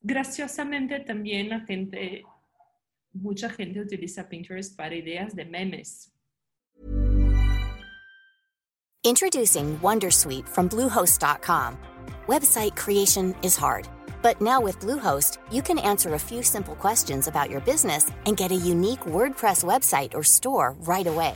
[0.01, 2.24] graciosamente también la gente,
[3.13, 6.11] mucha gente utiliza Pinterest para ideas de memes.
[9.03, 11.78] Introducing Wondersuite from Bluehost.com.
[12.28, 13.88] Website creation is hard,
[14.22, 18.36] but now with Bluehost, you can answer a few simple questions about your business and
[18.36, 21.36] get a unique WordPress website or store right away.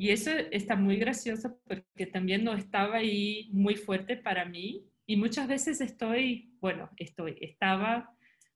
[0.00, 4.82] Y eso está muy gracioso porque también no estaba ahí muy fuerte para mí.
[5.04, 8.10] Y muchas veces estoy, bueno, estoy, estaba,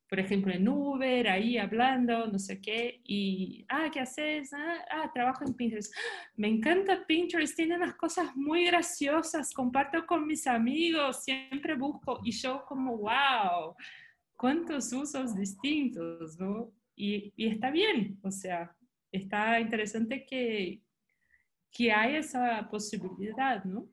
[0.08, 4.54] por ejemplo, en Uber, ahí hablando, no sé qué, y, ah, ¿qué haces?
[4.54, 5.94] Ah, ah trabajo en Pinterest.
[6.34, 12.32] Me encanta Pinterest, tiene unas cosas muy graciosas, comparto con mis amigos, siempre busco, y
[12.32, 13.74] yo como, wow,
[14.34, 16.72] cuántos usos distintos, ¿no?
[16.96, 18.74] Y, y está bien, o sea,
[19.12, 20.83] está interesante que,
[21.74, 23.88] que hay esa posibilidad, ¿no?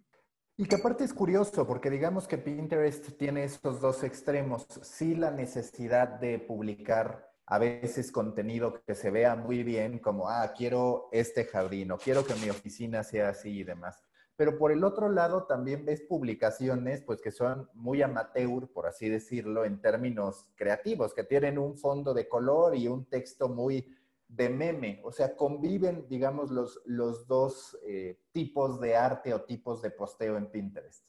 [0.55, 4.67] Y que aparte es curioso, porque digamos que Pinterest tiene estos dos extremos.
[4.83, 10.53] Sí la necesidad de publicar a veces contenido que se vea muy bien, como, ah,
[10.55, 14.03] quiero este jardín o quiero que mi oficina sea así y demás.
[14.35, 19.09] Pero por el otro lado también ves publicaciones, pues que son muy amateur, por así
[19.09, 23.95] decirlo, en términos creativos, que tienen un fondo de color y un texto muy
[24.31, 29.81] de meme, o sea, conviven, digamos, los, los dos eh, tipos de arte o tipos
[29.81, 31.05] de posteo en Pinterest.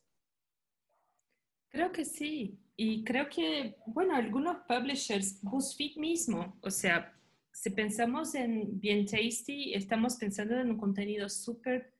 [1.69, 7.17] Creo que sí, y creo que, bueno, algunos publishers, BuzzFeed mismo, o sea,
[7.53, 11.93] si pensamos en Bien Tasty, estamos pensando en un contenido súper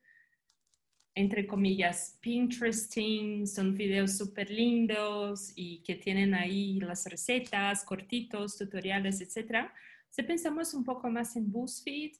[1.15, 9.21] entre comillas, Pinteresting, son videos súper lindos y que tienen ahí las recetas, cortitos, tutoriales,
[9.21, 9.69] etc.
[10.13, 12.11] Si pensamos un poco más en BuzzFeed,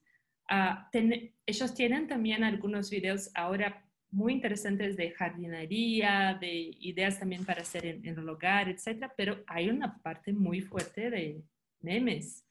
[0.49, 7.61] uh, ellos tienen también algunos videos ahora muy interesantes de jardinería, de ideas también para
[7.61, 9.11] hacer en, en el hogar, etc.
[9.15, 11.43] Pero hay una parte muy fuerte de
[11.81, 12.43] memes.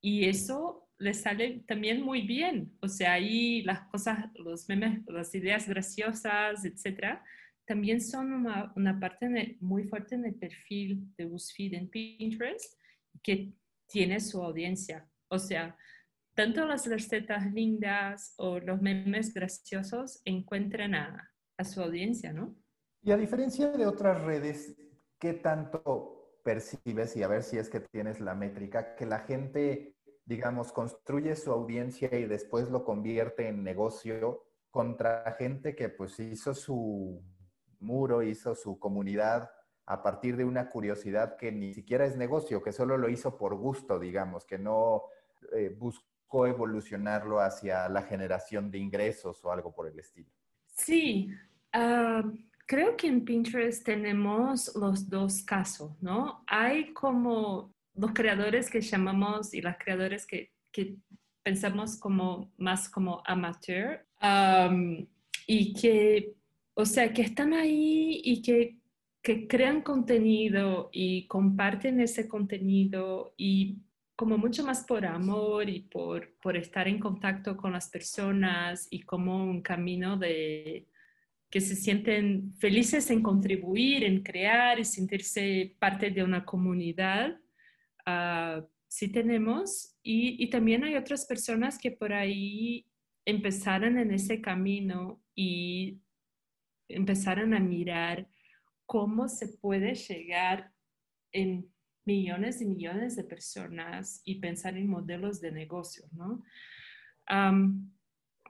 [0.00, 2.76] Y eso le sale también muy bien.
[2.78, 7.24] O sea, ahí las cosas, los memes, las ideas graciosas, etcétera,
[7.64, 12.78] también son una, una parte muy fuerte en el perfil de BuzzFeed en Pinterest
[13.20, 13.52] que
[13.86, 15.08] tiene su audiencia.
[15.28, 15.76] O sea,
[16.34, 22.56] tanto las recetas lindas o los memes graciosos encuentran a, a su audiencia, ¿no?
[23.02, 24.76] Y a diferencia de otras redes,
[25.18, 29.94] ¿qué tanto percibes, y a ver si es que tienes la métrica, que la gente
[30.26, 36.54] digamos, construye su audiencia y después lo convierte en negocio contra gente que pues hizo
[36.54, 37.22] su
[37.80, 39.50] muro, hizo su comunidad
[39.86, 43.54] a partir de una curiosidad que ni siquiera es negocio, que solo lo hizo por
[43.54, 45.04] gusto, digamos, que no
[45.52, 50.30] eh, buscó evolucionarlo hacia la generación de ingresos o algo por el estilo.
[50.66, 51.30] Sí,
[51.72, 52.22] ah,
[52.66, 56.42] creo que en Pinterest tenemos los dos casos, ¿no?
[56.46, 60.96] Hay como los creadores que llamamos y las creadores que, que
[61.42, 64.04] pensamos como más como amateur
[65.46, 66.34] y que,
[66.74, 68.78] o sea, que están ahí y que,
[69.24, 73.78] que crean contenido y comparten ese contenido y
[74.16, 79.00] como mucho más por amor y por, por estar en contacto con las personas y
[79.00, 80.88] como un camino de
[81.50, 87.40] que se sienten felices en contribuir, en crear y sentirse parte de una comunidad
[88.06, 89.96] uh, sí tenemos.
[90.02, 92.86] Y, y, también hay otras personas que por ahí
[93.24, 95.98] empezaron en ese camino y
[96.88, 98.28] empezaron a mirar
[98.86, 100.72] cómo se puede llegar
[101.32, 101.70] en
[102.04, 106.42] millones y millones de personas y pensar en modelos de negocio, ¿no?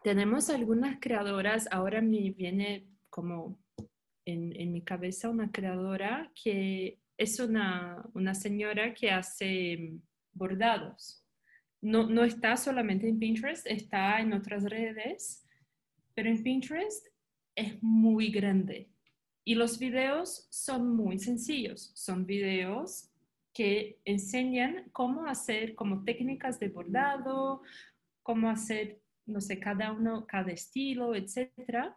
[0.03, 3.59] tenemos algunas creadoras, ahora me viene como
[4.26, 8.05] en, en, mi cabeza una creadora que es una,
[8.35, 9.99] señora que hace
[10.32, 11.24] bordados.
[11.80, 15.47] No, no está solamente en Pinterest, está en otras redes,
[16.14, 17.07] pero en Pinterest
[17.55, 18.91] es muy grande.
[19.45, 21.93] Y los videos son muy sencillos.
[21.95, 23.11] Son videos
[23.53, 27.63] que enseñan cómo hacer como técnicas de bordado,
[28.23, 31.93] cómo hacer, no sé, cada uno, cada estilo, etc.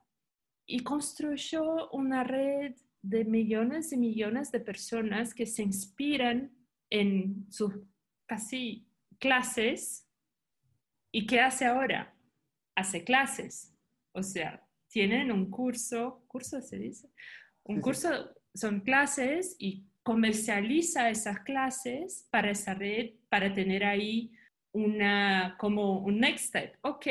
[0.68, 6.52] Y construyó una red de millones y millones de personas que se inspiran
[6.89, 7.74] en sus
[8.28, 8.88] casi
[9.20, 10.06] clases.
[11.12, 12.14] ¿Y qué hace ahora?
[12.76, 13.74] Hace clases.
[14.12, 17.09] O sea, tienen un curso, curso se dice,
[17.63, 18.09] un curso,
[18.53, 24.31] son clases y comercializa esas clases para esa red, para tener ahí
[24.71, 26.75] una, como un next step.
[26.81, 27.07] Ok,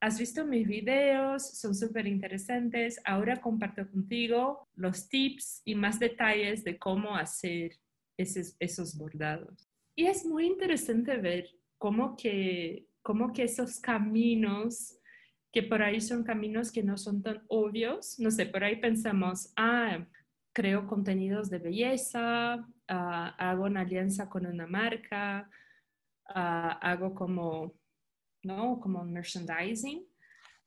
[0.00, 3.00] has visto mis videos, son súper interesantes.
[3.04, 7.72] Ahora comparto contigo los tips y más detalles de cómo hacer
[8.18, 9.66] esos, esos bordados.
[9.96, 11.48] Y es muy interesante ver
[11.78, 14.98] cómo que, cómo que esos caminos,
[15.54, 19.52] que por ahí son caminos que no son tan obvios, no sé, por ahí pensamos,
[19.56, 20.04] ah,
[20.52, 25.48] creo contenidos de belleza, ah, hago una alianza con una marca,
[26.26, 27.74] ah, hago como
[28.44, 28.80] ¿no?
[28.80, 30.06] Como merchandising.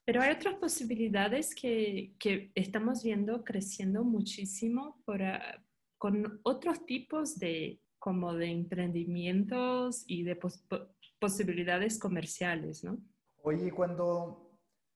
[0.05, 5.61] Pero hay otras posibilidades que, que estamos viendo creciendo muchísimo por, ah,
[5.97, 10.39] con otros tipos de, como de emprendimientos y de
[11.19, 12.97] posibilidades comerciales, ¿no?
[13.43, 14.46] Oye, cuando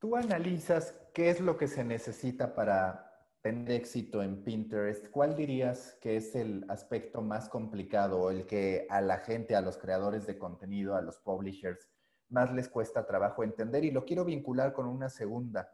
[0.01, 3.07] tú analizas qué es lo que se necesita para
[3.41, 8.99] tener éxito en Pinterest, ¿cuál dirías que es el aspecto más complicado el que a
[9.01, 11.87] la gente, a los creadores de contenido, a los publishers,
[12.29, 13.83] más les cuesta trabajo entender.
[13.83, 15.71] Y lo quiero vincular con una segunda.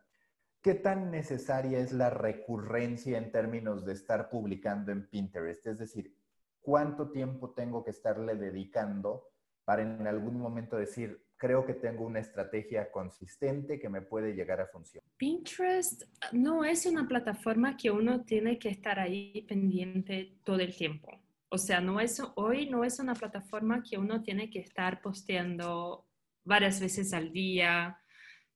[0.62, 5.66] ¿Qué tan necesaria es la recurrencia en términos de estar publicando en Pinterest?
[5.68, 6.14] Es decir,
[6.62, 9.30] ¿cuánto tiempo tengo que estarle dedicando
[9.64, 14.60] para en algún momento decir, creo que tengo una estrategia consistente que me puede llegar
[14.60, 15.08] a funcionar?
[15.18, 21.12] Pinterest no es una plataforma que uno tiene que estar ahí pendiente todo el tiempo.
[21.50, 26.06] O sea, no es, hoy no es una plataforma que uno tiene que estar posteando
[26.44, 27.98] varias veces al día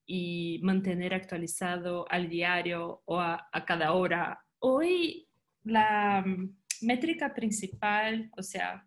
[0.05, 4.43] y mantener actualizado al diario o a, cada hora.
[4.59, 5.27] Hoy
[5.63, 8.85] la mm, métrica principal, o sea,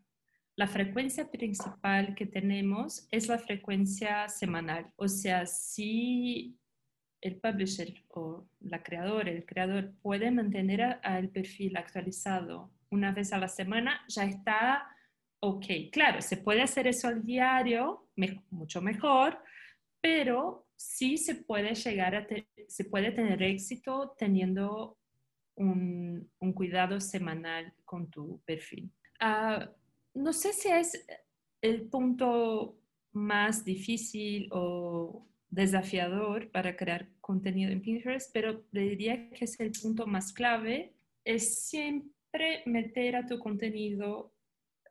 [0.56, 4.86] la frecuencia principal que tenemos es la frecuencia semanal.
[4.96, 6.56] O sea, si
[7.20, 13.38] el publisher o la creadora, el creador puede mantener el perfil actualizado una vez a
[13.38, 14.86] la semana, ya está
[15.40, 15.66] ok.
[15.90, 18.08] Claro, se puede hacer eso al diario,
[18.50, 19.38] mucho mejor,
[20.00, 22.26] pero sí se puede llegar a,
[22.68, 24.98] se puede tener éxito teniendo
[25.56, 28.90] un, cuidado semanal con tu perfil.
[29.18, 29.70] Ah,
[30.14, 31.06] no sé si es
[31.60, 32.78] el punto
[33.12, 40.06] más difícil o desafiador para crear contenido en Pinterest, pero diría que es el punto
[40.06, 40.94] más clave,
[41.24, 44.34] es siempre meter a tu contenido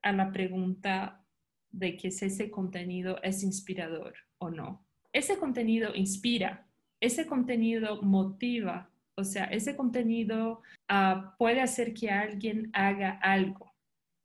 [0.02, 1.26] a la pregunta
[1.72, 4.86] de que si ese contenido es inspirador o no.
[5.12, 6.68] Ese contenido inspira,
[7.00, 13.73] ese contenido motiva, o sea, ese contenido ah, puede hacer que alguien haga algo,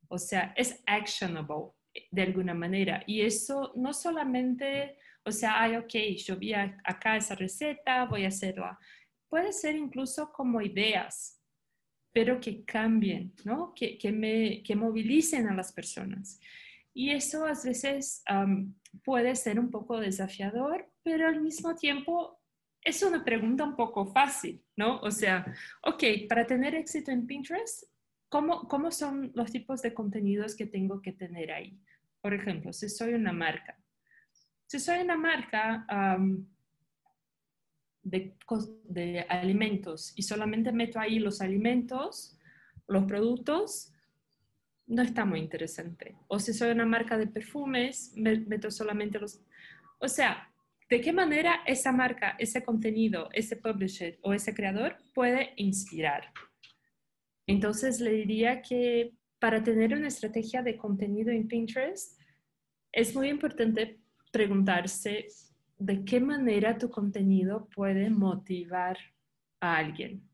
[0.09, 1.73] o sea, es actionable
[2.11, 3.03] de alguna manera.
[3.07, 4.97] Y eso no solamente
[5.29, 8.79] o sea, ay, ok, yo vi acá esa receta, voy a hacerla.
[9.29, 11.39] Puede ser incluso como ideas,
[12.15, 13.75] pero que cambien, ¿no?
[13.75, 16.41] Que, que, me, que movilicen a las personas.
[16.95, 18.23] Y eso a veces
[19.05, 22.41] puede ser un poco desafiador, pero al mismo tiempo
[22.83, 24.99] es una pregunta un poco fácil, ¿no?
[25.01, 25.45] O sea,
[25.83, 27.85] ok, para tener éxito en Pinterest,
[28.29, 31.79] ¿cómo, ¿cómo son los tipos de contenidos que tengo que tener ahí?
[32.21, 33.79] Por ejemplo, si soy una marca,
[34.67, 35.87] si soy una marca
[38.03, 42.39] de, alimentos y solamente meto ahí los alimentos,
[42.87, 43.93] los productos,
[44.87, 46.17] no está muy interesante.
[46.29, 49.41] O si soy una marca de perfumes, meto solamente los...
[49.99, 50.51] O sea,
[50.89, 56.33] ¿de qué manera esa marca, ese contenido, ese publisher o ese creador puede inspirar?
[57.49, 62.21] Entonces le diría que para tener una estrategia de contenido en Pinterest,
[62.93, 65.27] es muy importante preguntarse
[65.79, 68.99] de qué manera tu contenido puede motivar
[69.61, 70.29] a alguien.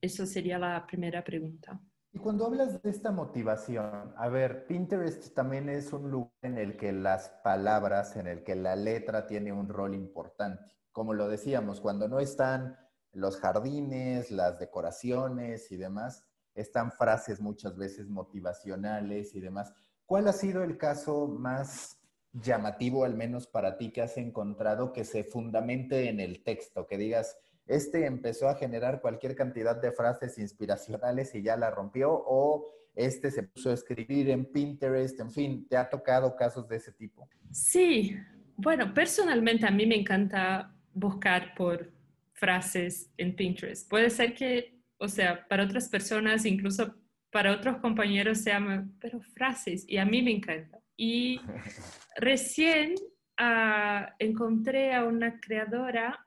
[0.00, 1.80] Eso sería la primera pregunta.
[2.12, 6.76] Y cuando hablas de esta motivación, a ver, Pinterest también es un lugar en el
[6.76, 10.76] que las palabras, en el que la letra tiene un rol importante.
[10.92, 12.76] Como lo decíamos, cuando no están
[13.10, 19.72] los jardines, las decoraciones y demás, están frases muchas veces motivacionales y demás.
[20.06, 22.00] ¿Cuál ha sido el caso más
[22.32, 26.98] llamativo, al menos para ti, que has encontrado que se fundamente en el texto, que
[26.98, 27.36] digas,
[27.66, 33.30] este empezó a generar cualquier cantidad de frases inspiracionales y ya la rompió, o este
[33.30, 37.28] se puso a escribir en Pinterest, en fin, ¿te ha tocado casos de ese tipo?
[37.50, 38.16] Sí,
[38.56, 41.90] bueno, personalmente a mí me encanta buscar por
[42.32, 43.88] frases en Pinterest.
[43.88, 44.73] Puede ser que,
[45.04, 46.94] o sea, para otras personas, incluso
[47.30, 50.80] para otros compañeros se llama, pero frases, y a mí me encanta.
[50.96, 51.40] Y
[52.16, 52.94] recién
[53.36, 56.26] ah, encontré a una creadora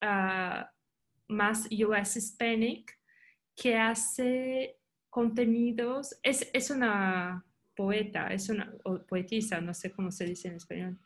[0.00, 0.70] ah,
[1.28, 2.98] más US Hispanic
[3.56, 4.78] que hace
[5.10, 7.44] contenidos, es, es, una
[7.76, 8.72] poeta, es una
[9.08, 10.98] poetisa, no sé cómo se dice en español.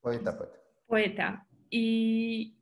[0.00, 0.58] Poeta, poeta.
[0.86, 1.46] Poeta.
[1.70, 2.59] Y,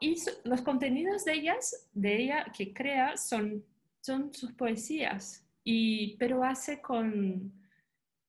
[0.00, 3.64] y los contenidos de ellas, de ella que crea, son,
[4.00, 7.52] son sus poesías, y, pero hace con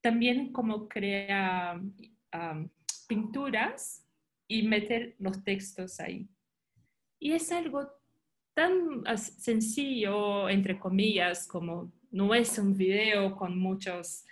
[0.02, 1.82] también como crea
[3.08, 4.06] pinturas
[4.48, 6.28] y meter los textos ahí.
[7.20, 7.88] Y es algo
[8.54, 14.26] tan sencillo, entre comillas, como no es un video con muchos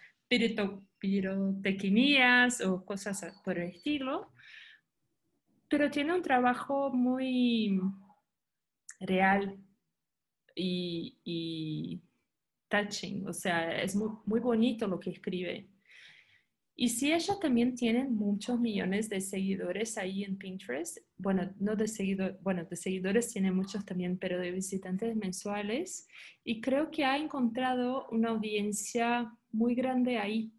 [0.99, 4.31] pirotecnias o cosas por el estilo,
[5.69, 7.79] pero tiene un trabajo muy
[8.99, 9.57] real
[10.55, 12.01] y
[12.69, 15.67] touching, o sea, es muy, muy bonito lo que escribe.
[16.75, 21.89] Y si ella también tiene muchos millones de seguidores ahí en Pinterest, bueno, no de
[21.89, 26.07] seguidores, bueno, de seguidores tiene muchos también, pero de visitantes mensuales,
[26.45, 30.53] y creo que ha encontrado una audiencia muy grande ahí.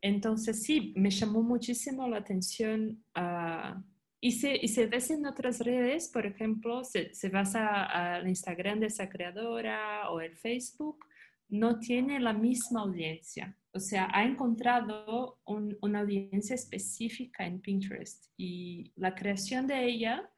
[0.00, 3.04] Entonces sí, me llamó muchísimo la atención.
[3.16, 3.80] Uh,
[4.24, 8.86] y, se, y ves en otras redes, por ejemplo, se, se vas al Instagram de
[8.86, 11.04] esa creadora o el Facebook,
[11.48, 13.56] no tiene la misma audiencia.
[13.72, 20.30] O sea, ha encontrado una audiencia específica en Pinterest y la creación de ella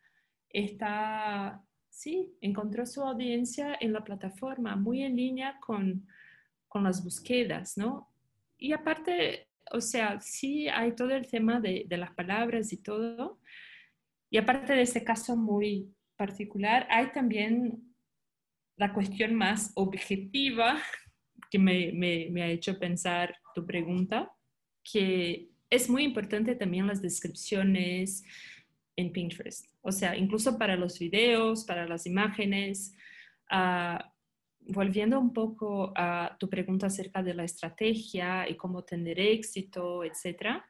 [0.48, 6.08] está, sí, encontró su audiencia en la plataforma, muy en línea con,
[6.68, 8.08] con las búsquedas, ¿no?
[8.56, 13.40] Y aparte, o sea, sí hay todo el tema de, de las palabras y todo.
[14.34, 17.94] Y aparte de ese caso muy particular, hay también
[18.76, 20.82] la cuestión más objetiva
[21.52, 24.32] que me, me, ha hecho pensar tu pregunta,
[24.82, 28.24] que es muy importante también las descripciones,
[28.96, 29.68] en Pinterest.
[29.82, 32.92] O sea, incluso para los videos, para las imágenes.
[33.48, 34.12] Ah,
[34.58, 40.68] volviendo un poco a tu pregunta acerca de la estrategia y cómo tener éxito, etcétera.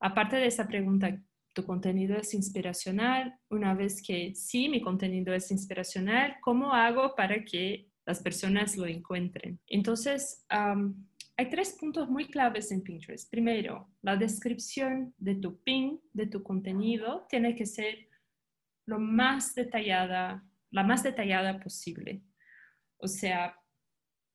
[0.00, 1.22] Aparte de esa pregunta,
[1.52, 3.38] ¿tu contenido es inspiracional?
[3.50, 8.86] Una vez que sí, mi contenido es inspiracional, ¿cómo hago para que las personas lo
[8.86, 9.60] encuentren?
[9.66, 13.30] Entonces, hay tres puntos muy claves en Pinterest.
[13.30, 18.08] Primero, la descripción de tu pin, de tu contenido, tiene que ser
[18.86, 22.22] lo más detallada, la más detallada posible.
[22.98, 23.56] O sea,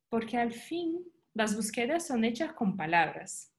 [0.09, 1.03] porque al fin
[1.33, 3.53] las búsquedas son hechas con palabras.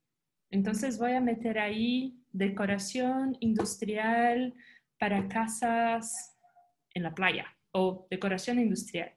[0.51, 4.55] Entonces voy a meter ahí decoración industrial
[4.99, 6.37] para casas
[6.95, 9.13] en la playa o decoración industrial.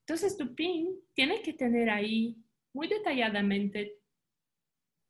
[0.00, 2.36] Entonces tu pin tiene que tener ahí
[2.72, 3.98] muy detalladamente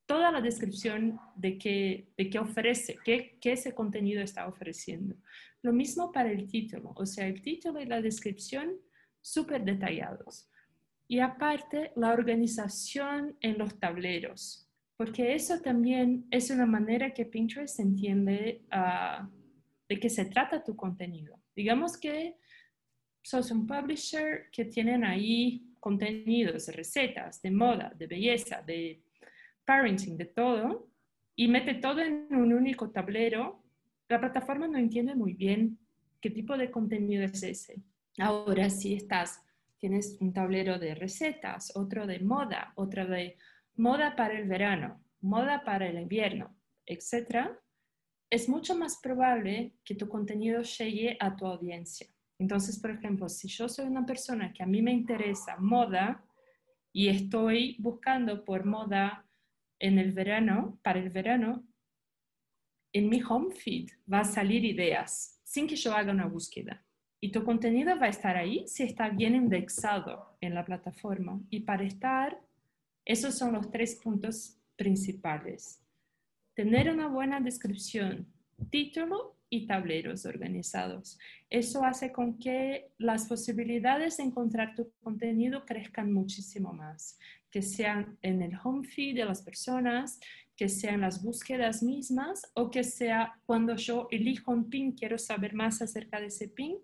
[0.07, 5.17] toda la descripción de qué, ofrece, qué, qué ese contenido está ofreciendo.
[5.63, 8.77] Lo mismo para el título, o sea, el título y la descripción
[9.21, 10.49] súper detallados.
[11.09, 14.66] Y aparte, la organización en los tableros,
[14.97, 19.29] porque eso también es una manera que Pinterest entiende ah,
[19.89, 21.39] de qué se trata tu contenido.
[21.55, 22.37] Digamos que
[23.23, 29.03] sos un publisher que tienen ahí contenidos, recetas, de moda, de belleza, de
[29.65, 30.89] parenting, de todo,
[31.35, 33.63] y mete todo en un único tablero,
[34.09, 35.79] la plataforma no entiende muy bien
[36.21, 37.83] qué tipo de contenido es ese.
[38.19, 39.43] Ahora, si estás,
[39.79, 43.37] tienes un tablero de recetas, otro de moda, otro de
[43.77, 46.57] moda para el verano, moda para el invierno,
[46.87, 47.51] etc.,
[48.29, 52.09] es mucho más probable que tu contenido llegue a tu audiencia.
[52.39, 56.25] Entonces, por ejemplo, si yo soy una persona que a mí me interesa moda
[56.93, 59.27] y estoy buscando por moda
[59.79, 61.65] en el verano, para el verano,
[62.93, 66.85] en mi home feed va a salir ideas sin que yo haga una búsqueda.
[67.21, 71.41] Y tu contenido va a estar ahí si está bien indexado en la plataforma.
[71.51, 72.41] Y para estar,
[73.07, 75.81] esos son los tres puntos principales.
[76.55, 78.27] Tener una buena descripción,
[78.69, 81.19] título y tableros organizados.
[81.49, 87.19] Eso hace con que las posibilidades de encontrar tu contenido crezcan muchísimo más,
[87.51, 90.19] que sean en el home feed de las personas,
[90.57, 95.55] que sean las búsquedas mismas o que sea cuando yo elijo un pin, quiero saber
[95.55, 96.77] más acerca de ese pin,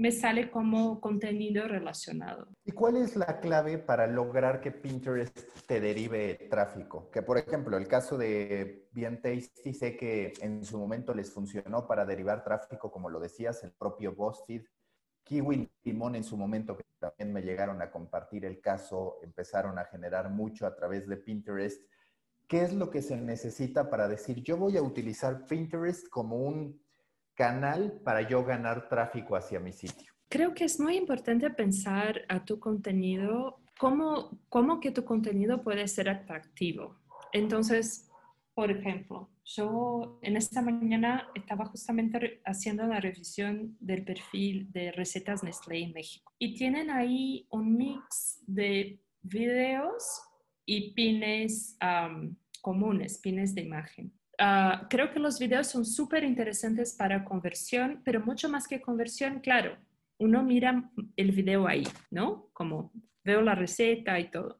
[0.00, 2.48] me sale como contenido relacionado.
[2.64, 7.10] ¿Y cuál es la clave para lograr que Pinterest te derive tráfico?
[7.10, 11.86] Que por ejemplo, el caso de Bien Tasty, sé que en su momento les funcionó
[11.86, 14.62] para derivar tráfico, como lo decías, el propio BuzzFeed.
[15.22, 19.84] Kiwi Limón en su momento, que también me llegaron a compartir el caso, empezaron a
[19.84, 21.84] generar mucho a través de Pinterest.
[22.48, 26.80] ¿Qué es lo que se necesita para decir, yo voy a utilizar Pinterest como un
[27.40, 30.12] canal para yo ganar tráfico hacia mi sitio?
[30.28, 35.88] Creo que es muy importante pensar a tu contenido, cómo, cómo que tu contenido puede
[35.88, 36.98] ser atractivo.
[37.32, 38.10] Entonces,
[38.54, 45.42] por ejemplo, yo en esta mañana estaba justamente haciendo una revisión del perfil de recetas
[45.42, 50.20] Nestlé en México y tienen ahí un mix de videos
[50.66, 51.78] y pines
[52.60, 54.12] comunes, pines de imagen.
[54.42, 59.40] Ah, creo que los videos son súper interesantes para conversión, pero mucho más que conversión,
[59.40, 59.76] claro,
[60.16, 62.48] uno mira el video ahí, ¿no?
[62.54, 62.90] Como
[63.22, 64.58] veo la receta y todo.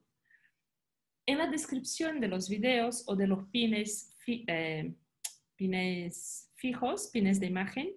[1.25, 4.95] En la descripción de los videos o de los pines, eh,
[5.57, 7.95] pines fijos, pines de imagen,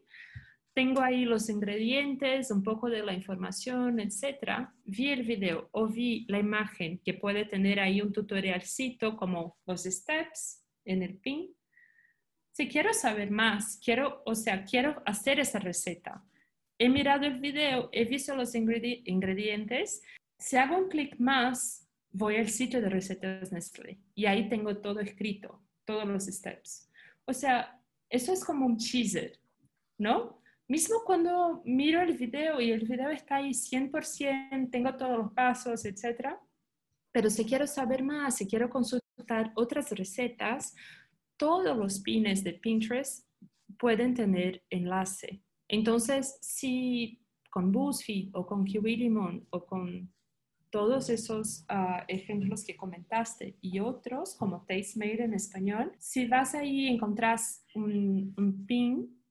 [0.73, 4.69] tengo ahí los ingredientes, un poco de la información, etc.
[4.85, 9.83] Vi el video o vi la imagen que puede tener ahí un tutorialcito como los
[9.83, 11.53] steps en el pin
[12.53, 16.23] si quiero saber más, quiero, o sea, quiero hacer esa receta.
[16.77, 20.03] He mirado el video, he visto los ingredientes.
[20.37, 24.99] Si hago un clic más, voy al sitio de recetas Nestlé y ahí tengo todo
[24.99, 26.89] escrito, todos los steps.
[27.25, 27.79] O sea,
[28.09, 29.39] eso es como un teaser,
[29.97, 30.39] ¿no?
[30.67, 35.85] Mismo cuando miro el video y el video está ahí 100%, tengo todos los pasos,
[35.85, 36.35] etc.
[37.11, 40.75] Pero si quiero saber más, si quiero consultar otras recetas,
[41.37, 43.27] todos los pines de Pinterest
[43.77, 45.41] pueden tener enlace.
[45.67, 47.19] Entonces, si
[47.49, 50.11] con BuzzFeed o con Limon o con
[50.69, 56.85] todos esos ah, ejemplos que comentaste y otros como TasteMade en español, si vas ahí
[56.85, 59.23] y encontrás un, un pin,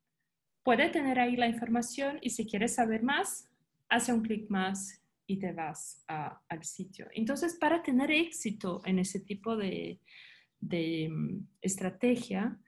[0.62, 3.50] puede tener ahí la información y si quieres saber más,
[3.88, 7.06] hace un clic más y te vas al sitio.
[7.12, 10.00] Entonces, para tener éxito en ese tipo de,
[10.62, 12.58] de mm, estrategia,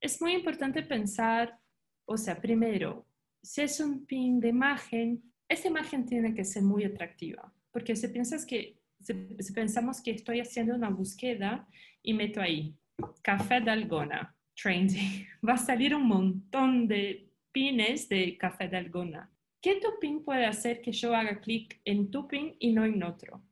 [0.00, 1.58] es muy importante pensar
[2.06, 3.06] O sea, primero,
[3.42, 8.08] si es un pin de imagen, esta imagen tiene que ser muy atractiva, porque si
[8.08, 11.66] piensas que si, pensamos que estoy haciendo una búsqueda
[12.02, 12.76] y meto ahí
[13.22, 19.30] café de algona, trendy, va a salir un montón de pines de café de algona.
[19.60, 23.02] ¿Qué tu pin puede hacer que yo haga clic en tu pin y no en
[23.02, 23.42] otro?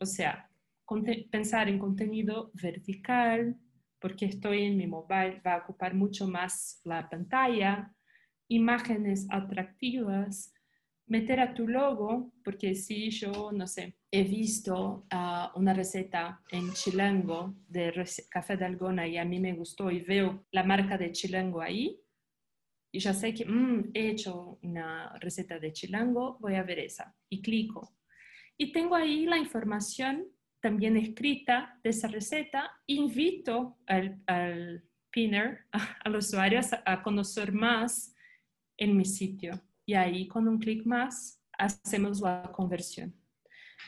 [0.00, 0.48] O sea,
[1.30, 3.56] pensar en contenido vertical,
[3.98, 7.94] porque estoy en mi mobile, va a ocupar mucho más la pantalla,
[8.48, 10.52] imágenes atractivas,
[11.06, 16.72] meter a tu logo, porque si yo, no sé, he visto ah, una receta en
[16.72, 21.12] Chilango de café de algona y a mí me gustó y veo la marca de
[21.12, 22.02] Chilango ahí,
[22.94, 27.16] y ya sé que mm, he hecho una receta de Chilango, voy a ver esa
[27.30, 27.96] y clico.
[28.58, 30.26] Y tengo ahí la información
[30.62, 32.70] también escrita de esa receta.
[32.86, 35.66] Invito al, al pinner,
[36.04, 38.14] al usuario, a conocer más
[38.78, 43.14] en mi sitio y ahí con un clic más hacemos la conversión.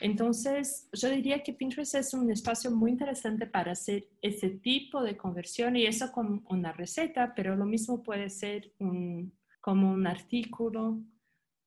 [0.01, 5.17] Entonces, yo diría que Pinterest es un espacio muy interesante para hacer ese tipo de
[5.17, 11.01] conversión y eso con una receta, pero lo mismo puede ser un, como un artículo,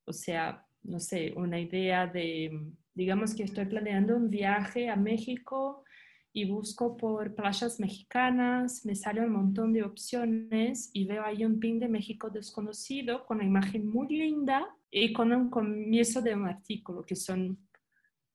[0.04, 2.50] o sea, no sé, una idea de,
[2.98, 5.84] digamos que estoy planeando un viaje a México
[6.32, 11.60] y busco por playas mexicanas, me sale un montón de opciones y veo ahí un
[11.60, 16.48] pin de México desconocido con una imagen muy linda y con un comienzo de un
[16.48, 17.68] artículo, que son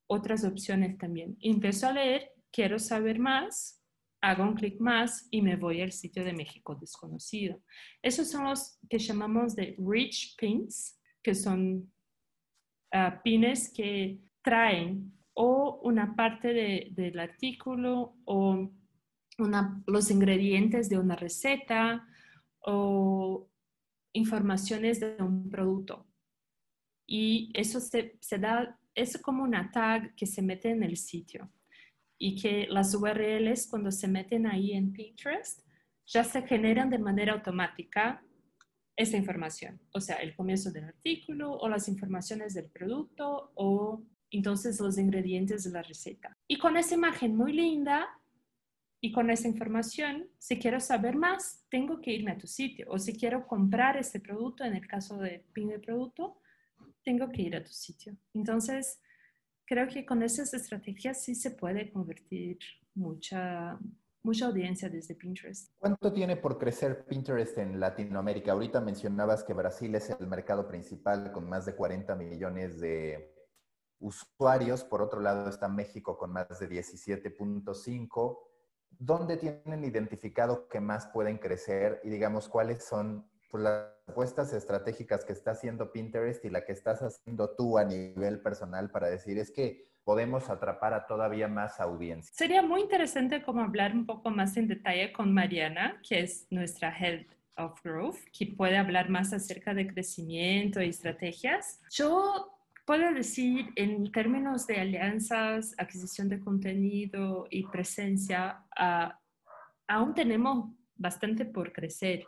[0.07, 1.35] otras opciones también.
[1.41, 3.83] Empiezo a leer, quiero saber más,
[4.21, 7.61] hago un clic más y me voy al sitio de México desconocido.
[8.01, 11.91] Esos son los que llamamos de rich pins, que son
[12.93, 16.53] uh, pines que traen o una parte
[16.91, 18.69] del artículo o
[19.87, 22.07] los ingredientes de una receta
[22.59, 23.49] o
[24.13, 26.07] informaciones de un producto.
[27.07, 31.51] Y eso se, da, es como una tag que se mete en el sitio
[32.17, 35.65] y que las URLs cuando se meten ahí en Pinterest
[36.05, 38.23] ya se generan de manera automática
[38.95, 44.03] esa información, o sea, el comienzo del artículo o las informaciones del producto o
[44.33, 46.37] entonces los ingredientes de la receta.
[46.47, 48.07] Y con esa imagen muy linda
[48.99, 52.87] y con esa información, si quiero saber más, tengo que irme a tu sitio.
[52.89, 56.39] O si quiero comprar ese producto, en el caso de pin de producto,
[57.03, 58.15] tengo que ir a tu sitio.
[58.33, 58.99] Entonces,
[59.65, 62.57] creo que con esas estrategias sí se puede convertir
[62.95, 63.77] mucha,
[64.23, 65.69] mucha audiencia desde Pinterest.
[65.77, 68.53] ¿Cuánto tiene por crecer Pinterest en Latinoamérica?
[68.53, 73.32] Ahorita mencionabas que Brasil es el mercado principal con más de 40 millones de
[74.03, 74.83] usuarios.
[74.83, 78.37] Por otro lado está México con más de 17.5.
[78.99, 85.25] ¿Dónde tienen identificado que más pueden crecer y digamos cuáles son pues, las apuestas estratégicas
[85.25, 89.37] que está haciendo Pinterest y la que estás haciendo tú a nivel personal para decir
[89.39, 92.33] es que podemos atrapar a todavía más audiencia?
[92.35, 96.93] Sería muy interesante como hablar un poco más en detalle con Mariana, que es nuestra
[96.95, 97.25] Head
[97.57, 101.79] of Growth, que puede hablar más acerca de crecimiento y estrategias.
[101.91, 102.52] Yo
[102.85, 109.17] Puedo decir, en términos de alianzas, adquisición de contenido y presencia, ah,
[109.87, 112.25] aún tenemos bastante por crecer.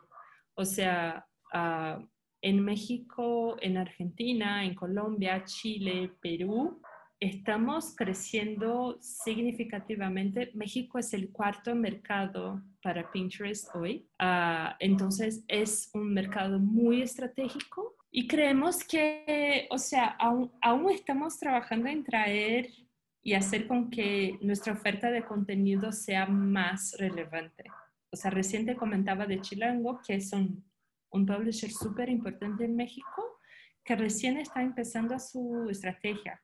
[0.53, 1.99] O sea, ah,
[2.41, 6.81] en México, en Argentina, en Colombia, Chile, Perú,
[7.19, 10.51] estamos creciendo significativamente.
[10.53, 14.07] México es el cuarto mercado para Pinterest hoy.
[14.19, 21.37] Ah, entonces, es un mercado muy estratégico y creemos que, o sea, aún, aún, estamos
[21.37, 22.69] trabajando en traer
[23.21, 27.65] y hacer con que nuestra oferta de contenido sea más relevante.
[28.09, 30.63] O sea, recién comentaba de Chilango, que es un,
[31.09, 33.41] un publisher súper importante en México,
[33.83, 36.41] que recién está empezando su estrategia.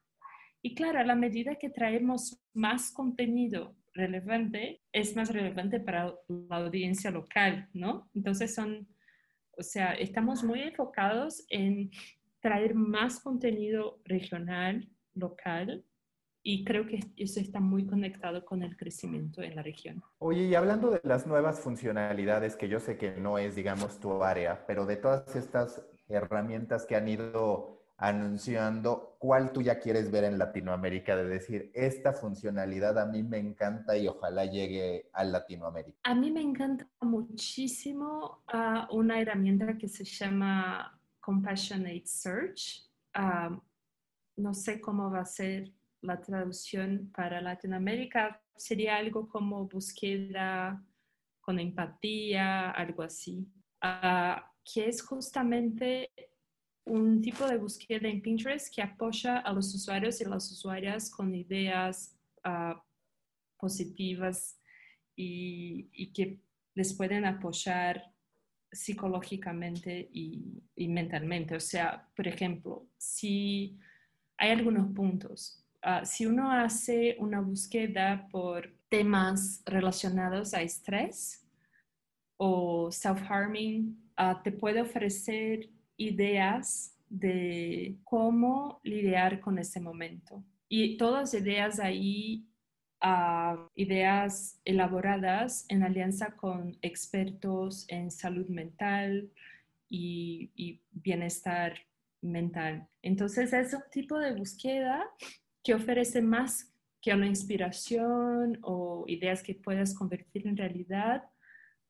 [0.62, 6.58] Y claro, a la medida que traemos más contenido relevante, es más relevante para la
[6.58, 8.10] audiencia local, ¿no?
[8.14, 8.90] Entonces son
[9.62, 11.92] o sea, estamos muy enfocados en
[12.40, 15.86] traer más contenido regional, local,
[16.44, 20.02] y creo que eso está muy conectado con el crecimiento en la región.
[20.18, 24.24] Oye, y hablando de las nuevas funcionalidades, que yo sé que no es, digamos, tu
[24.24, 30.24] área, pero de todas estas herramientas que han ido anunciando cuál tú ya quieres ver
[30.24, 36.00] en Latinoamérica, de decir, esta funcionalidad a mí me encanta y ojalá llegue a Latinoamérica?
[36.04, 42.90] A mí me encanta muchísimo ah, una herramienta que se llama Compassionate Search.
[43.14, 43.56] Ah,
[44.36, 45.72] no sé cómo va a ser
[46.02, 48.42] la traducción para Latinoamérica.
[48.56, 50.84] Sería algo como búsqueda
[51.40, 53.48] con empatía, algo así.
[53.80, 56.10] Ah, que es justamente
[56.86, 61.34] un tipo de búsqueda en Pinterest que apoya a los usuarios y las usuarias con
[61.36, 62.84] ideas ah,
[63.58, 64.60] positivas
[65.16, 66.42] y, y, que
[66.74, 68.12] les pueden apoyar
[68.72, 71.56] psicológicamente y, y, mentalmente.
[71.56, 73.78] O sea, por ejemplo, si
[74.38, 81.46] hay algunos puntos, uh, si uno hace una búsqueda por temas relacionados a estrés
[82.38, 90.44] o self-harming, uh, te puede ofrecer ideas de cómo lidiar con ese momento.
[90.70, 92.48] Y todas ideas ahí,
[93.04, 99.30] uh, ideas elaboradas en alianza con expertos en salud mental
[99.90, 101.74] y, y bienestar
[102.22, 102.88] mental.
[103.02, 105.04] Entonces es un tipo de búsqueda
[105.62, 111.24] que ofrece más que una inspiración o ideas que puedas convertir en realidad,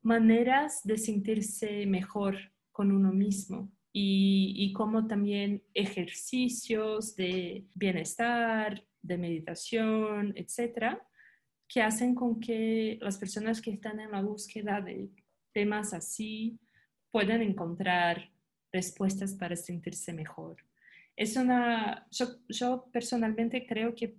[0.01, 2.37] maneras de sentirse mejor
[2.71, 11.05] con uno mismo y, como también ejercicios de bienestar, de meditación, etcétera,
[11.67, 15.09] que hacen con que las personas que están en la búsqueda de
[15.53, 16.59] temas así
[17.09, 18.31] puedan encontrar
[18.71, 20.57] respuestas para sentirse mejor.
[21.15, 24.15] Es una, yo, yo personalmente creo que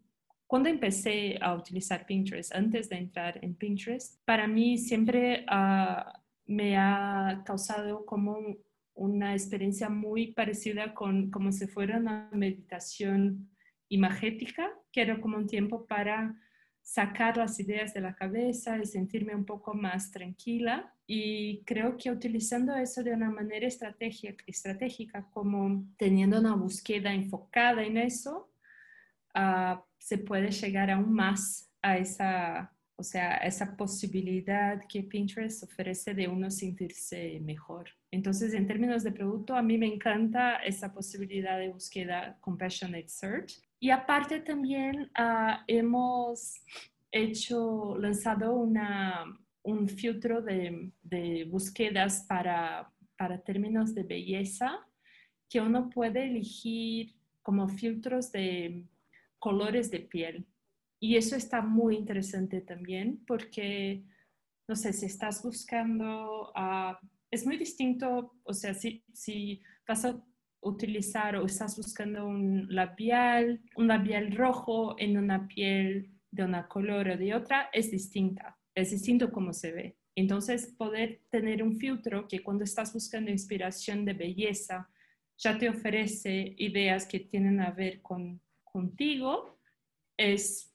[0.46, 6.12] cuando empecé a utilizar Pinterest, antes de entrar en Pinterest, para mí siempre uh,
[6.44, 8.38] me ha causado como
[8.94, 13.50] una experiencia muy parecida con como si fuera una meditación
[13.88, 16.34] imagética, que era como un tiempo para
[16.82, 20.92] sacar las ideas de la cabeza y sentirme un poco más tranquila.
[21.06, 27.84] Y creo que utilizando eso de una manera estratégica, estratégica como teniendo una búsqueda enfocada
[27.84, 28.50] en eso,
[29.34, 36.14] uh, se puede llegar aún más a esa o sea, esa posibilidad que Pinterest ofrece
[36.14, 37.88] de uno sentirse mejor.
[38.10, 43.60] Entonces, en términos de producto, a mí me encanta esa posibilidad de búsqueda Compassionate Search.
[43.80, 46.62] Y aparte también uh, hemos
[47.10, 49.24] hecho, lanzado una,
[49.62, 54.86] un filtro de, de búsquedas para, para términos de belleza
[55.48, 58.84] que uno puede elegir como filtros de
[59.38, 60.46] colores de piel.
[61.02, 64.04] Y eso está muy interesante también porque,
[64.68, 66.94] no sé, si estás buscando, uh,
[67.28, 70.24] es muy distinto, o sea, si, si vas a
[70.60, 77.08] utilizar o estás buscando un labial, un labial rojo en una piel de una color
[77.08, 79.96] o de otra, es distinta, es distinto cómo se ve.
[80.14, 84.88] Entonces, poder tener un filtro que cuando estás buscando inspiración de belleza,
[85.36, 89.58] ya te ofrece ideas que tienen a ver con contigo,
[90.16, 90.71] es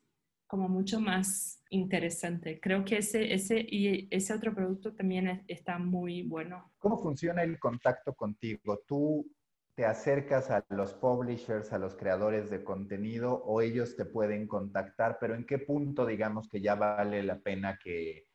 [0.47, 2.59] como mucho más interesante.
[2.59, 6.71] Creo que ese, ese, y ese otro producto también está muy bueno.
[6.79, 8.81] ¿Cómo funciona el contacto contigo?
[8.87, 9.29] ¿Tú
[9.75, 15.17] te acercas a los publishers, a los creadores de contenido o ellos te pueden contactar?
[15.19, 18.27] Pero ¿en qué punto digamos que ya vale la pena que,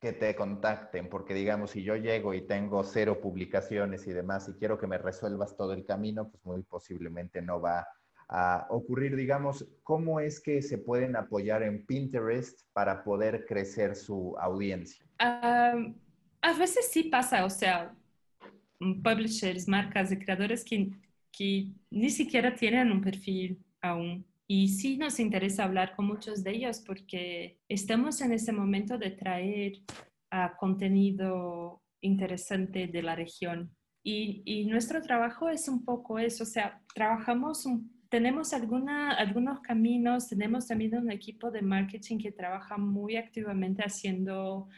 [0.00, 1.08] que te contacten?
[1.08, 4.98] Porque digamos, si yo llego y tengo cero publicaciones y demás y quiero que me
[4.98, 7.88] resuelvas todo el camino, pues muy posiblemente no va a
[8.70, 15.04] ocurrir, digamos, cómo es que se pueden apoyar en Pinterest para poder crecer su audiencia?
[15.18, 17.94] a veces sí pasa, o sea,
[18.78, 20.90] publishers, marcas de creadores que,
[21.32, 24.26] que ni siquiera tienen un perfil aún.
[24.48, 29.10] Y sí nos interesa hablar con muchos de ellos porque estamos en ese momento de
[29.10, 29.72] traer
[30.32, 33.74] uh, contenido interesante de la región.
[34.04, 39.60] Y, y, nuestro trabajo es un poco eso, o sea, trabajamos un tenemos alguna, algunos
[39.60, 44.68] caminos, tenemos también un equipo de marketing que trabaja muy activamente haciendo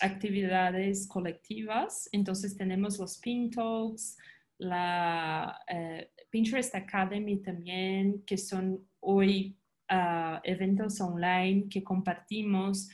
[0.00, 2.08] actividades colectivas.
[2.12, 4.16] Entonces tenemos los Pin Talks,
[4.58, 9.58] la eh, Pinterest Academy también, que son hoy
[9.88, 12.88] ah, eventos online que compartimos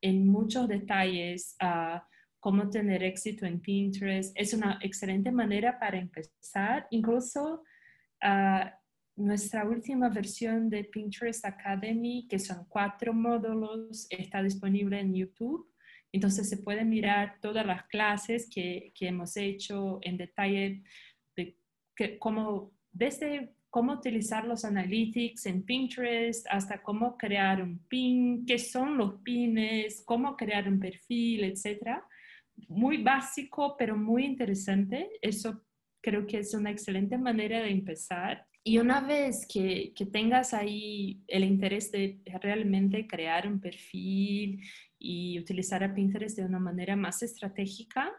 [0.00, 1.98] en muchos detalles uh,
[2.38, 4.38] cómo tener éxito en Pinterest.
[4.38, 6.86] Es una excelente manera para empezar.
[6.90, 7.62] Incluso
[9.16, 15.70] nuestra última versión de Pinterest Academy, que son cuatro módulos, está disponible en YouTube.
[16.12, 20.82] Entonces se pueden mirar todas las clases que, que hemos hecho en detalle
[21.36, 21.58] de
[21.96, 28.56] que, cómo, desde cómo utilizar los analytics en Pinterest hasta cómo crear un pin, qué
[28.56, 31.98] son los pines, cómo crear un perfil, etc.
[32.68, 35.10] Muy básico, pero muy interesante.
[35.20, 35.64] Eso
[36.04, 38.46] creo que es una excelente manera de empezar.
[38.62, 44.62] Y una vez que, que, tengas ahí el interés de realmente crear un perfil
[44.98, 48.12] y utilizar a Pinterest de una manera más estratégica,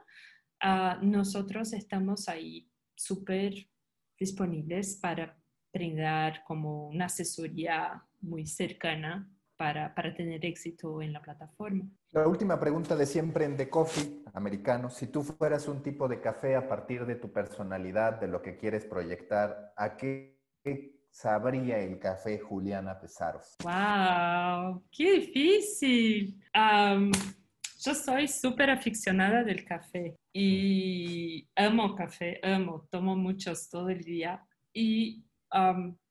[0.61, 3.53] ah, nosotros estamos ahí súper
[4.19, 5.37] disponibles para
[5.71, 11.85] brindar como una asesoría muy cercana para, para, tener éxito en la plataforma.
[12.11, 16.19] La última pregunta de siempre en The Coffee americano, si tú fueras un tipo de
[16.21, 20.39] café a partir de tu personalidad, de lo que quieres proyectar, ¿a qué
[21.11, 23.55] sabría el café Juliana Pesaros?
[23.63, 24.83] ¡Wow!
[24.91, 26.41] ¡Qué difícil!
[27.85, 34.43] yo soy súper aficionada del café y amo café, amo, tomo muchos todo el día
[34.73, 35.23] y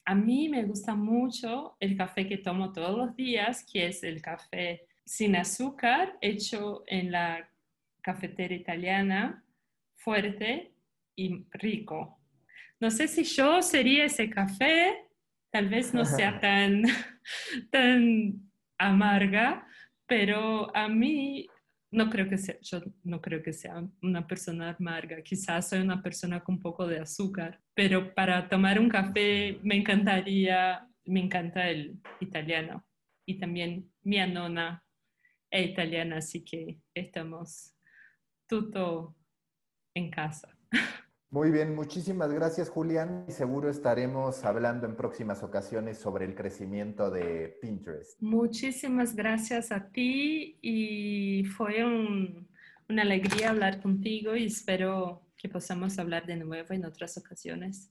[0.05, 4.21] a mí me gusta mucho el café que tomo todos los días, que es el
[4.21, 7.49] café sin azúcar, hecho en la
[8.03, 9.45] cafetera italiana,
[9.97, 10.73] fuerte
[11.17, 12.19] y rico.
[12.81, 15.07] No sé si yo sería ese café,
[15.51, 16.83] tal vez no sea tan,
[17.71, 19.67] tan amarga,
[20.07, 21.49] pero a mí
[21.95, 26.03] no creo que sea, yo no creo que sea una persona amarga, quizás soy una
[26.03, 31.71] persona con un poco de azúcar, pero para tomar un café me encantaría, me encanta
[31.71, 32.85] el italiano
[33.25, 34.85] y también mi nona
[35.51, 37.75] es italiana, así que estamos
[38.49, 39.17] todo
[39.95, 40.57] en casa.
[41.31, 47.59] Muy bien, muchísimas gracias Julián seguro estaremos hablando en próximas ocasiones sobre el crecimiento de
[47.61, 48.21] Pinterest.
[48.21, 56.25] Muchísimas gracias a ti y fue una alegría hablar contigo y espero que podamos hablar
[56.27, 57.91] de nuevo en otras ocasiones.